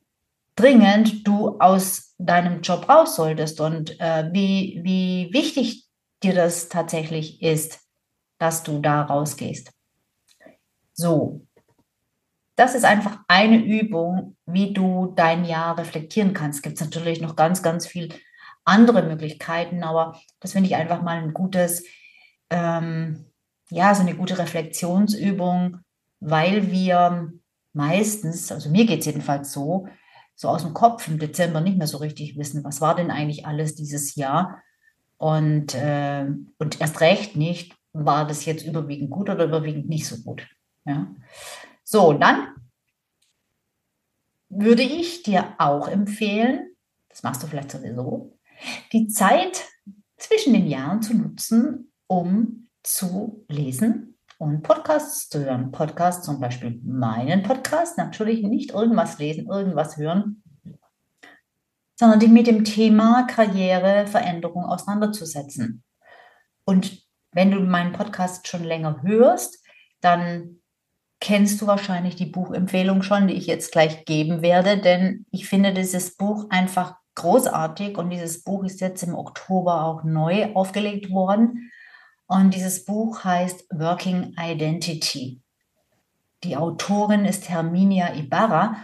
dringend 0.54 1.26
du 1.26 1.58
aus 1.58 2.14
deinem 2.18 2.60
Job 2.60 2.88
raus 2.88 3.16
solltest 3.16 3.60
und 3.60 3.98
äh, 3.98 4.30
wie, 4.32 4.80
wie 4.84 5.30
wichtig 5.32 5.88
dir 6.22 6.34
das 6.34 6.68
tatsächlich 6.68 7.42
ist, 7.42 7.81
dass 8.42 8.64
du 8.64 8.80
da 8.80 9.02
rausgehst. 9.02 9.70
So, 10.94 11.46
das 12.56 12.74
ist 12.74 12.84
einfach 12.84 13.20
eine 13.28 13.64
Übung, 13.64 14.36
wie 14.46 14.72
du 14.72 15.12
dein 15.14 15.44
Jahr 15.44 15.78
reflektieren 15.78 16.32
kannst. 16.32 16.64
Gibt 16.64 16.74
es 16.74 16.84
natürlich 16.84 17.20
noch 17.20 17.36
ganz, 17.36 17.62
ganz 17.62 17.86
viele 17.86 18.16
andere 18.64 19.04
Möglichkeiten, 19.04 19.84
aber 19.84 20.20
das 20.40 20.52
finde 20.52 20.66
ich 20.66 20.74
einfach 20.74 21.02
mal 21.02 21.18
ein 21.18 21.32
gutes, 21.32 21.84
ähm, 22.50 23.26
ja, 23.70 23.94
so 23.94 24.02
eine 24.02 24.16
gute 24.16 24.36
Reflexionsübung, 24.36 25.78
weil 26.18 26.72
wir 26.72 27.32
meistens, 27.72 28.50
also 28.50 28.70
mir 28.70 28.86
geht 28.86 29.00
es 29.00 29.06
jedenfalls 29.06 29.52
so, 29.52 29.86
so 30.34 30.48
aus 30.48 30.62
dem 30.62 30.74
Kopf 30.74 31.06
im 31.06 31.20
Dezember 31.20 31.60
nicht 31.60 31.78
mehr 31.78 31.86
so 31.86 31.98
richtig 31.98 32.36
wissen, 32.36 32.64
was 32.64 32.80
war 32.80 32.96
denn 32.96 33.12
eigentlich 33.12 33.46
alles 33.46 33.76
dieses 33.76 34.16
Jahr. 34.16 34.60
Und, 35.16 35.76
äh, 35.76 36.26
und 36.58 36.80
erst 36.80 37.00
recht 37.00 37.36
nicht, 37.36 37.76
war 37.92 38.26
das 38.26 38.44
jetzt 38.44 38.64
überwiegend 38.64 39.10
gut 39.10 39.28
oder 39.28 39.44
überwiegend 39.44 39.88
nicht 39.88 40.06
so 40.06 40.16
gut. 40.22 40.46
Ja. 40.84 41.14
So, 41.84 42.12
dann 42.12 42.48
würde 44.48 44.82
ich 44.82 45.22
dir 45.22 45.54
auch 45.58 45.88
empfehlen, 45.88 46.74
das 47.08 47.22
machst 47.22 47.42
du 47.42 47.46
vielleicht 47.46 47.70
sowieso, 47.70 48.38
die 48.92 49.08
Zeit 49.08 49.64
zwischen 50.16 50.52
den 50.52 50.66
Jahren 50.66 51.02
zu 51.02 51.14
nutzen, 51.14 51.92
um 52.06 52.68
zu 52.82 53.44
lesen 53.48 54.18
und 54.38 54.62
Podcasts 54.62 55.28
zu 55.28 55.44
hören. 55.44 55.72
Podcasts, 55.72 56.24
zum 56.24 56.40
Beispiel 56.40 56.80
meinen 56.84 57.42
Podcast, 57.42 57.98
natürlich 57.98 58.42
nicht 58.42 58.70
irgendwas 58.70 59.18
lesen, 59.18 59.46
irgendwas 59.46 59.96
hören, 59.96 60.42
sondern 61.96 62.20
dich 62.20 62.30
mit 62.30 62.46
dem 62.46 62.64
Thema 62.64 63.24
Karriere, 63.24 64.06
Veränderung 64.06 64.64
auseinanderzusetzen. 64.64 65.84
Und 66.64 67.01
wenn 67.32 67.50
du 67.50 67.60
meinen 67.60 67.92
Podcast 67.92 68.46
schon 68.46 68.64
länger 68.64 69.02
hörst, 69.02 69.62
dann 70.00 70.58
kennst 71.20 71.60
du 71.60 71.66
wahrscheinlich 71.66 72.16
die 72.16 72.26
Buchempfehlung 72.26 73.02
schon, 73.02 73.28
die 73.28 73.34
ich 73.34 73.46
jetzt 73.46 73.72
gleich 73.72 74.04
geben 74.04 74.42
werde, 74.42 74.78
denn 74.78 75.24
ich 75.30 75.48
finde 75.48 75.72
dieses 75.72 76.16
Buch 76.16 76.46
einfach 76.50 76.96
großartig 77.14 77.96
und 77.96 78.10
dieses 78.10 78.42
Buch 78.42 78.64
ist 78.64 78.80
jetzt 78.80 79.02
im 79.02 79.14
Oktober 79.14 79.84
auch 79.84 80.02
neu 80.02 80.52
aufgelegt 80.54 81.10
worden. 81.10 81.70
Und 82.26 82.54
dieses 82.54 82.84
Buch 82.84 83.24
heißt 83.24 83.66
Working 83.70 84.34
Identity. 84.38 85.42
Die 86.44 86.56
Autorin 86.56 87.24
ist 87.24 87.48
Herminia 87.48 88.14
Ibarra 88.14 88.76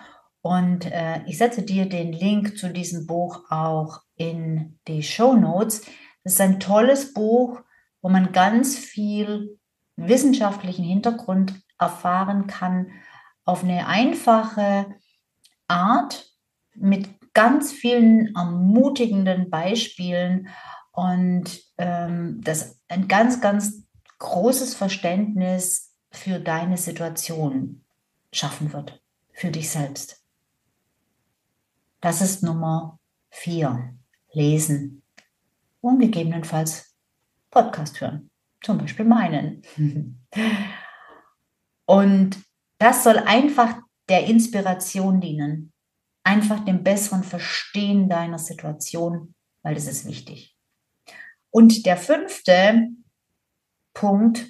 und 0.42 0.86
äh, 0.92 1.22
ich 1.26 1.38
setze 1.38 1.62
dir 1.62 1.88
den 1.88 2.12
Link 2.12 2.56
zu 2.56 2.70
diesem 2.72 3.06
Buch 3.06 3.50
auch 3.50 4.02
in 4.16 4.78
die 4.86 5.02
Show 5.02 5.34
Notes. 5.34 5.82
Das 6.22 6.34
ist 6.34 6.40
ein 6.40 6.60
tolles 6.60 7.12
Buch, 7.14 7.60
wo 8.00 8.08
man 8.08 8.32
ganz 8.32 8.76
viel 8.76 9.58
wissenschaftlichen 9.96 10.84
Hintergrund 10.84 11.60
erfahren 11.78 12.46
kann 12.46 12.92
auf 13.44 13.64
eine 13.64 13.86
einfache 13.86 14.86
Art 15.66 16.30
mit 16.74 17.08
ganz 17.34 17.72
vielen 17.72 18.34
ermutigenden 18.34 19.50
Beispielen 19.50 20.48
und 20.92 21.60
ähm, 21.78 22.40
das 22.42 22.80
ein 22.88 23.08
ganz, 23.08 23.40
ganz 23.40 23.84
großes 24.18 24.74
Verständnis 24.74 25.94
für 26.10 26.40
deine 26.40 26.76
Situation 26.76 27.84
schaffen 28.32 28.72
wird, 28.72 29.00
für 29.32 29.50
dich 29.50 29.70
selbst. 29.70 30.24
Das 32.00 32.20
ist 32.20 32.42
Nummer 32.42 32.98
vier. 33.30 33.94
Lesen 34.32 35.02
und 35.80 36.00
gegebenenfalls 36.00 36.87
Podcast 37.50 38.00
hören, 38.00 38.30
zum 38.62 38.78
Beispiel 38.78 39.04
meinen. 39.04 39.62
und 41.86 42.38
das 42.78 43.04
soll 43.04 43.18
einfach 43.18 43.78
der 44.08 44.26
Inspiration 44.26 45.20
dienen, 45.20 45.72
einfach 46.24 46.64
dem 46.64 46.82
besseren 46.82 47.24
Verstehen 47.24 48.08
deiner 48.08 48.38
Situation, 48.38 49.34
weil 49.62 49.74
das 49.74 49.86
ist 49.86 50.06
wichtig. 50.06 50.56
Und 51.50 51.86
der 51.86 51.96
fünfte 51.96 52.88
Punkt, 53.94 54.46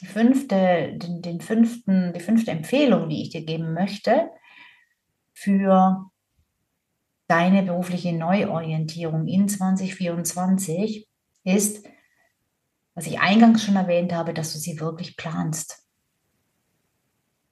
die 0.00 0.06
fünfte, 0.06 0.96
den, 0.96 1.22
den 1.22 1.40
fünften, 1.40 2.12
die 2.12 2.20
fünfte 2.20 2.50
Empfehlung, 2.50 3.08
die 3.08 3.22
ich 3.22 3.30
dir 3.30 3.44
geben 3.44 3.72
möchte 3.72 4.30
für 5.32 6.10
deine 7.28 7.62
berufliche 7.62 8.12
Neuorientierung 8.12 9.26
in 9.26 9.48
2024 9.48 11.08
ist, 11.44 11.86
was 12.94 13.06
ich 13.06 13.20
eingangs 13.20 13.64
schon 13.64 13.76
erwähnt 13.76 14.12
habe, 14.12 14.34
dass 14.34 14.52
du 14.52 14.58
sie 14.58 14.80
wirklich 14.80 15.16
planst. 15.16 15.86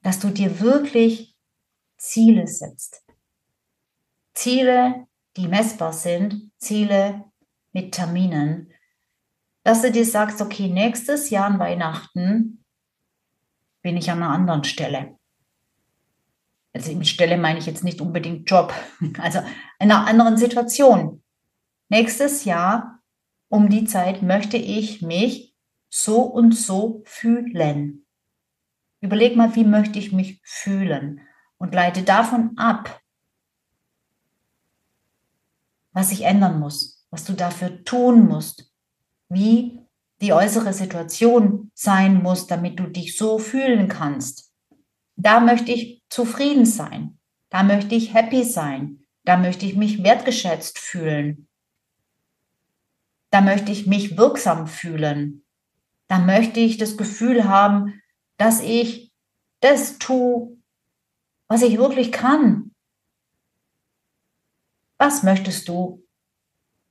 Dass 0.03 0.19
du 0.19 0.29
dir 0.29 0.59
wirklich 0.59 1.35
Ziele 1.97 2.47
setzt. 2.47 3.03
Ziele, 4.33 5.07
die 5.37 5.47
messbar 5.47 5.93
sind, 5.93 6.51
Ziele 6.57 7.25
mit 7.73 7.93
Terminen, 7.93 8.71
dass 9.63 9.81
du 9.81 9.91
dir 9.91 10.05
sagst, 10.05 10.41
okay, 10.41 10.67
nächstes 10.67 11.29
Jahr 11.29 11.45
an 11.45 11.59
Weihnachten 11.59 12.63
bin 13.81 13.97
ich 13.97 14.09
an 14.09 14.23
einer 14.23 14.33
anderen 14.33 14.63
Stelle. 14.63 15.17
Also 16.73 16.93
mit 16.93 17.07
Stelle 17.07 17.37
meine 17.37 17.59
ich 17.59 17.65
jetzt 17.65 17.83
nicht 17.83 18.01
unbedingt 18.01 18.49
Job, 18.49 18.73
also 19.19 19.39
in 19.79 19.91
einer 19.91 20.07
anderen 20.07 20.37
Situation. 20.37 21.23
Nächstes 21.89 22.45
Jahr 22.45 23.00
um 23.51 23.69
die 23.69 23.83
Zeit 23.83 24.23
möchte 24.23 24.55
ich 24.55 25.01
mich 25.01 25.53
so 25.89 26.21
und 26.21 26.53
so 26.53 27.03
fühlen. 27.05 28.05
Überleg 29.01 29.35
mal, 29.35 29.55
wie 29.55 29.65
möchte 29.65 29.99
ich 29.99 30.13
mich 30.13 30.39
fühlen 30.43 31.21
und 31.57 31.75
leite 31.75 32.03
davon 32.03 32.57
ab, 32.57 33.01
was 35.91 36.09
sich 36.09 36.21
ändern 36.21 36.59
muss, 36.61 37.05
was 37.09 37.25
du 37.25 37.33
dafür 37.33 37.83
tun 37.83 38.25
musst, 38.25 38.71
wie 39.27 39.81
die 40.21 40.31
äußere 40.31 40.71
Situation 40.71 41.71
sein 41.73 42.23
muss, 42.23 42.47
damit 42.47 42.79
du 42.79 42.87
dich 42.87 43.17
so 43.17 43.37
fühlen 43.37 43.89
kannst. 43.89 44.53
Da 45.17 45.41
möchte 45.41 45.73
ich 45.73 46.03
zufrieden 46.09 46.65
sein. 46.65 47.19
Da 47.49 47.63
möchte 47.63 47.95
ich 47.95 48.13
happy 48.13 48.45
sein. 48.45 49.03
Da 49.25 49.35
möchte 49.35 49.65
ich 49.65 49.75
mich 49.75 50.03
wertgeschätzt 50.03 50.79
fühlen. 50.79 51.49
Da 53.31 53.41
möchte 53.41 53.71
ich 53.71 53.87
mich 53.87 54.17
wirksam 54.17 54.67
fühlen. 54.67 55.43
Da 56.07 56.19
möchte 56.19 56.59
ich 56.59 56.77
das 56.77 56.97
Gefühl 56.97 57.45
haben, 57.45 58.01
dass 58.37 58.61
ich 58.61 59.11
das 59.61 59.97
tue, 59.97 60.57
was 61.47 61.63
ich 61.63 61.77
wirklich 61.77 62.11
kann. 62.11 62.75
Was 64.97 65.23
möchtest 65.23 65.67
du 65.67 66.05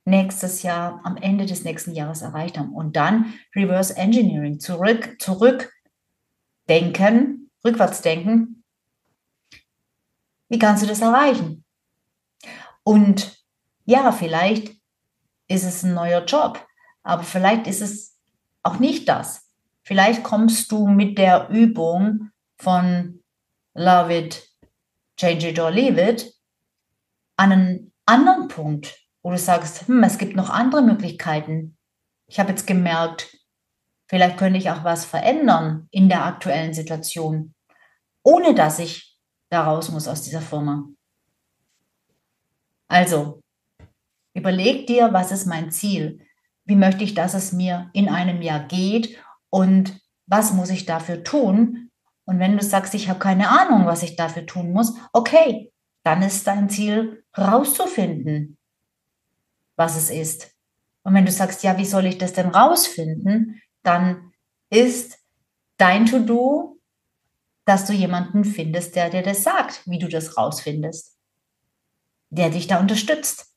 nächstes 0.05 0.63
Jahr, 0.63 0.99
am 1.03 1.17
Ende 1.17 1.45
des 1.45 1.63
nächsten 1.63 1.93
Jahres 1.93 2.21
erreicht 2.21 2.57
haben. 2.57 2.73
Und 2.73 2.95
dann 2.95 3.33
Reverse 3.55 3.95
Engineering, 3.95 4.59
zurück, 4.59 5.15
zurück 5.19 5.71
denken, 6.67 7.51
rückwärts 7.63 8.01
denken. 8.01 8.63
Wie 10.49 10.59
kannst 10.59 10.83
du 10.83 10.87
das 10.87 11.01
erreichen? 11.01 11.63
Und 12.83 13.45
ja, 13.85 14.11
vielleicht 14.11 14.80
ist 15.51 15.65
es 15.65 15.83
ein 15.83 15.93
neuer 15.93 16.23
Job, 16.25 16.65
aber 17.03 17.23
vielleicht 17.23 17.67
ist 17.67 17.81
es 17.81 18.17
auch 18.63 18.79
nicht 18.79 19.07
das. 19.09 19.49
Vielleicht 19.83 20.23
kommst 20.23 20.71
du 20.71 20.87
mit 20.87 21.17
der 21.17 21.49
Übung 21.49 22.31
von 22.57 23.21
Love 23.73 24.17
It, 24.17 24.49
Change 25.17 25.49
It 25.49 25.59
or 25.59 25.71
Leave 25.71 26.01
It 26.01 26.33
an 27.37 27.51
einen 27.51 27.93
anderen 28.05 28.47
Punkt, 28.47 28.97
wo 29.23 29.31
du 29.31 29.37
sagst, 29.37 29.87
hm, 29.87 30.03
es 30.03 30.17
gibt 30.17 30.35
noch 30.35 30.49
andere 30.49 30.81
Möglichkeiten. 30.81 31.77
Ich 32.27 32.39
habe 32.39 32.49
jetzt 32.49 32.67
gemerkt, 32.67 33.35
vielleicht 34.07 34.37
könnte 34.37 34.59
ich 34.59 34.69
auch 34.69 34.83
was 34.83 35.05
verändern 35.05 35.87
in 35.91 36.07
der 36.09 36.25
aktuellen 36.25 36.73
Situation, 36.73 37.53
ohne 38.23 38.53
dass 38.53 38.79
ich 38.79 39.17
da 39.49 39.63
raus 39.63 39.89
muss 39.89 40.07
aus 40.07 40.21
dieser 40.21 40.41
Firma. 40.41 40.85
Also, 42.87 43.41
überleg 44.33 44.87
dir, 44.87 45.13
was 45.13 45.31
ist 45.31 45.45
mein 45.45 45.71
Ziel? 45.71 46.25
Wie 46.65 46.75
möchte 46.75 47.03
ich, 47.03 47.13
dass 47.13 47.33
es 47.33 47.51
mir 47.51 47.89
in 47.93 48.09
einem 48.09 48.41
Jahr 48.41 48.65
geht? 48.67 49.17
Und 49.49 49.99
was 50.27 50.53
muss 50.53 50.69
ich 50.69 50.85
dafür 50.85 51.23
tun? 51.23 51.89
Und 52.25 52.39
wenn 52.39 52.57
du 52.57 52.63
sagst, 52.63 52.93
ich 52.93 53.09
habe 53.09 53.19
keine 53.19 53.49
Ahnung, 53.49 53.85
was 53.85 54.03
ich 54.03 54.15
dafür 54.15 54.45
tun 54.45 54.71
muss, 54.71 54.93
okay, 55.11 55.71
dann 56.03 56.21
ist 56.21 56.47
dein 56.47 56.69
Ziel 56.69 57.23
rauszufinden, 57.37 58.57
was 59.75 59.97
es 59.97 60.09
ist. 60.09 60.51
Und 61.03 61.13
wenn 61.13 61.25
du 61.25 61.31
sagst, 61.31 61.63
ja, 61.63 61.77
wie 61.77 61.85
soll 61.85 62.05
ich 62.05 62.17
das 62.17 62.33
denn 62.33 62.49
rausfinden, 62.49 63.61
dann 63.83 64.31
ist 64.69 65.17
dein 65.77 66.05
To-Do, 66.05 66.79
dass 67.65 67.85
du 67.85 67.93
jemanden 67.93 68.45
findest, 68.45 68.95
der 68.95 69.09
dir 69.09 69.23
das 69.23 69.43
sagt, 69.43 69.81
wie 69.85 69.99
du 69.99 70.07
das 70.07 70.37
rausfindest, 70.37 71.17
der 72.29 72.49
dich 72.49 72.67
da 72.67 72.79
unterstützt. 72.79 73.50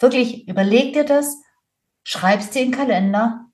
Wirklich, 0.00 0.48
überleg 0.48 0.94
dir 0.94 1.04
das, 1.04 1.36
schreibst 2.04 2.54
dir 2.54 2.62
in 2.62 2.72
den 2.72 2.78
Kalender. 2.78 3.44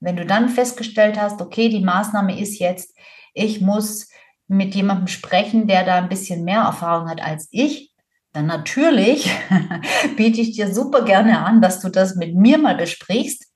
Wenn 0.00 0.16
du 0.16 0.26
dann 0.26 0.48
festgestellt 0.48 1.18
hast, 1.18 1.40
okay, 1.40 1.68
die 1.68 1.84
Maßnahme 1.84 2.38
ist 2.38 2.58
jetzt, 2.58 2.94
ich 3.34 3.60
muss 3.60 4.08
mit 4.48 4.74
jemandem 4.74 5.06
sprechen, 5.06 5.68
der 5.68 5.84
da 5.84 5.94
ein 5.94 6.08
bisschen 6.08 6.44
mehr 6.44 6.62
Erfahrung 6.62 7.08
hat 7.08 7.22
als 7.22 7.48
ich, 7.52 7.94
dann 8.32 8.46
natürlich 8.46 9.30
biete 10.16 10.40
ich 10.40 10.56
dir 10.56 10.74
super 10.74 11.04
gerne 11.04 11.44
an, 11.44 11.62
dass 11.62 11.80
du 11.80 11.88
das 11.88 12.16
mit 12.16 12.34
mir 12.34 12.58
mal 12.58 12.76
besprichst. 12.76 13.46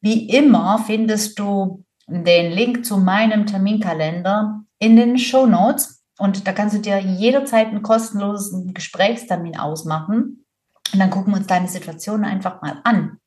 Wie 0.00 0.28
immer 0.28 0.84
findest 0.86 1.38
du 1.38 1.84
den 2.06 2.52
Link 2.52 2.84
zu 2.84 2.98
meinem 2.98 3.46
Terminkalender 3.46 4.62
in 4.78 4.96
den 4.96 5.18
Show 5.18 5.46
Notes 5.46 6.04
und 6.18 6.46
da 6.46 6.52
kannst 6.52 6.76
du 6.76 6.80
dir 6.80 6.98
jederzeit 6.98 7.68
einen 7.68 7.82
kostenlosen 7.82 8.74
Gesprächstermin 8.74 9.56
ausmachen 9.56 10.44
und 10.92 10.98
dann 10.98 11.10
gucken 11.10 11.32
wir 11.32 11.38
uns 11.38 11.46
deine 11.46 11.68
Situation 11.68 12.24
einfach 12.24 12.62
mal 12.62 12.80
an. 12.84 13.20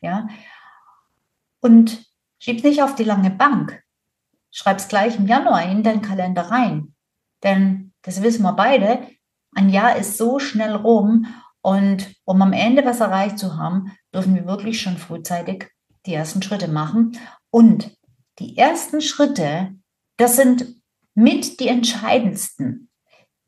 Ja. 0.00 0.28
Und 1.60 2.04
schieb's 2.38 2.62
nicht 2.62 2.82
auf 2.82 2.94
die 2.94 3.04
lange 3.04 3.30
Bank. 3.30 3.82
Schreib's 4.50 4.88
gleich 4.88 5.16
im 5.16 5.26
Januar 5.26 5.64
in 5.64 5.82
deinen 5.82 6.02
Kalender 6.02 6.42
rein. 6.42 6.94
Denn 7.42 7.92
das 8.02 8.22
wissen 8.22 8.42
wir 8.42 8.52
beide, 8.52 9.06
ein 9.54 9.68
Jahr 9.68 9.96
ist 9.96 10.18
so 10.18 10.38
schnell 10.38 10.74
rum 10.74 11.26
und 11.62 12.14
um 12.24 12.42
am 12.42 12.52
Ende 12.52 12.84
was 12.84 13.00
erreicht 13.00 13.38
zu 13.38 13.56
haben, 13.56 13.96
dürfen 14.12 14.34
wir 14.34 14.46
wirklich 14.46 14.80
schon 14.80 14.98
frühzeitig 14.98 15.70
die 16.06 16.14
ersten 16.14 16.42
Schritte 16.42 16.68
machen. 16.68 17.18
Und 17.50 17.96
die 18.38 18.58
ersten 18.58 19.00
Schritte, 19.00 19.74
das 20.16 20.36
sind 20.36 20.76
mit 21.14 21.60
die 21.60 21.68
entscheidendsten. 21.68 22.90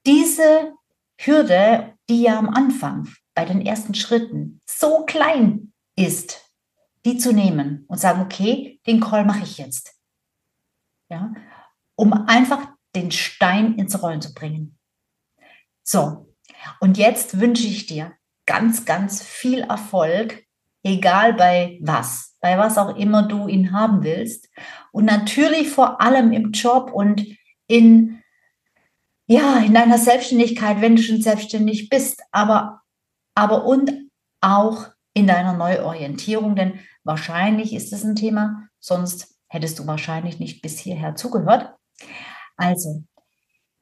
Diese 0.06 0.72
Hürde, 1.18 1.94
die 2.08 2.22
ja 2.22 2.38
am 2.38 2.48
Anfang 2.48 3.08
bei 3.36 3.44
den 3.44 3.64
ersten 3.64 3.94
Schritten 3.94 4.60
so 4.66 5.04
klein 5.04 5.72
ist, 5.94 6.50
die 7.04 7.18
zu 7.18 7.32
nehmen 7.32 7.84
und 7.86 7.98
sagen, 7.98 8.22
okay, 8.22 8.80
den 8.86 8.98
Call 8.98 9.24
mache 9.24 9.44
ich 9.44 9.58
jetzt. 9.58 9.94
Ja, 11.08 11.32
um 11.94 12.12
einfach 12.12 12.66
den 12.96 13.12
Stein 13.12 13.74
ins 13.74 14.02
Rollen 14.02 14.22
zu 14.22 14.34
bringen. 14.34 14.76
So, 15.84 16.34
und 16.80 16.98
jetzt 16.98 17.38
wünsche 17.38 17.66
ich 17.66 17.86
dir 17.86 18.12
ganz, 18.46 18.84
ganz 18.86 19.22
viel 19.22 19.60
Erfolg, 19.60 20.44
egal 20.82 21.34
bei 21.34 21.78
was, 21.82 22.36
bei 22.40 22.58
was 22.58 22.78
auch 22.78 22.96
immer 22.96 23.28
du 23.28 23.48
ihn 23.48 23.72
haben 23.72 24.02
willst. 24.02 24.48
Und 24.92 25.04
natürlich 25.04 25.68
vor 25.68 26.00
allem 26.00 26.32
im 26.32 26.52
Job 26.52 26.90
und 26.92 27.24
in, 27.66 28.22
ja, 29.26 29.58
in 29.58 29.74
deiner 29.74 29.98
Selbstständigkeit, 29.98 30.80
wenn 30.80 30.96
du 30.96 31.02
schon 31.02 31.20
selbstständig 31.20 31.88
bist, 31.88 32.22
aber, 32.32 32.82
aber 33.36 33.64
und 33.64 34.10
auch 34.40 34.88
in 35.14 35.26
deiner 35.26 35.52
Neuorientierung, 35.52 36.56
denn 36.56 36.80
wahrscheinlich 37.04 37.72
ist 37.72 37.92
es 37.92 38.02
ein 38.02 38.16
Thema, 38.16 38.68
sonst 38.80 39.36
hättest 39.48 39.78
du 39.78 39.86
wahrscheinlich 39.86 40.40
nicht 40.40 40.62
bis 40.62 40.78
hierher 40.78 41.14
zugehört. 41.14 41.74
Also, 42.56 43.04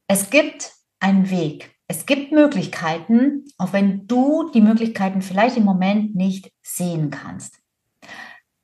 es 0.06 0.28
gibt 0.30 0.72
einen 1.00 1.30
Weg, 1.30 1.74
es 1.86 2.06
gibt 2.06 2.32
Möglichkeiten, 2.32 3.44
auch 3.56 3.72
wenn 3.72 4.06
du 4.06 4.50
die 4.50 4.60
Möglichkeiten 4.60 5.22
vielleicht 5.22 5.56
im 5.56 5.64
Moment 5.64 6.14
nicht 6.14 6.52
sehen 6.62 7.10
kannst. 7.10 7.58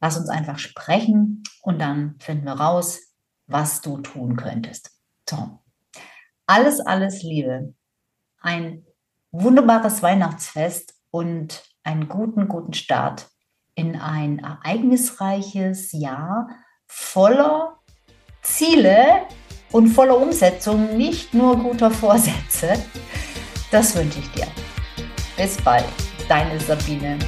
Lass 0.00 0.18
uns 0.18 0.28
einfach 0.28 0.58
sprechen 0.58 1.42
und 1.62 1.80
dann 1.80 2.16
finden 2.18 2.44
wir 2.44 2.54
raus, 2.54 3.00
was 3.46 3.80
du 3.80 3.98
tun 3.98 4.36
könntest. 4.36 4.90
So, 5.28 5.60
alles, 6.46 6.80
alles 6.80 7.22
Liebe. 7.22 7.74
Ein 8.40 8.84
wunderbares 9.32 10.02
Weihnachtsfest 10.02 10.94
und 11.10 11.62
einen 11.82 12.08
guten, 12.08 12.48
guten 12.48 12.72
Start 12.72 13.28
in 13.74 13.96
ein 13.96 14.40
ereignisreiches 14.40 15.92
Jahr 15.92 16.48
voller 16.86 17.78
Ziele 18.42 19.22
und 19.72 19.88
voller 19.88 20.18
Umsetzung, 20.18 20.96
nicht 20.96 21.34
nur 21.34 21.56
guter 21.56 21.90
Vorsätze. 21.90 22.72
Das 23.70 23.94
wünsche 23.94 24.18
ich 24.18 24.30
dir. 24.32 24.46
Bis 25.36 25.56
bald, 25.62 25.86
deine 26.28 26.58
Sabine. 26.58 27.18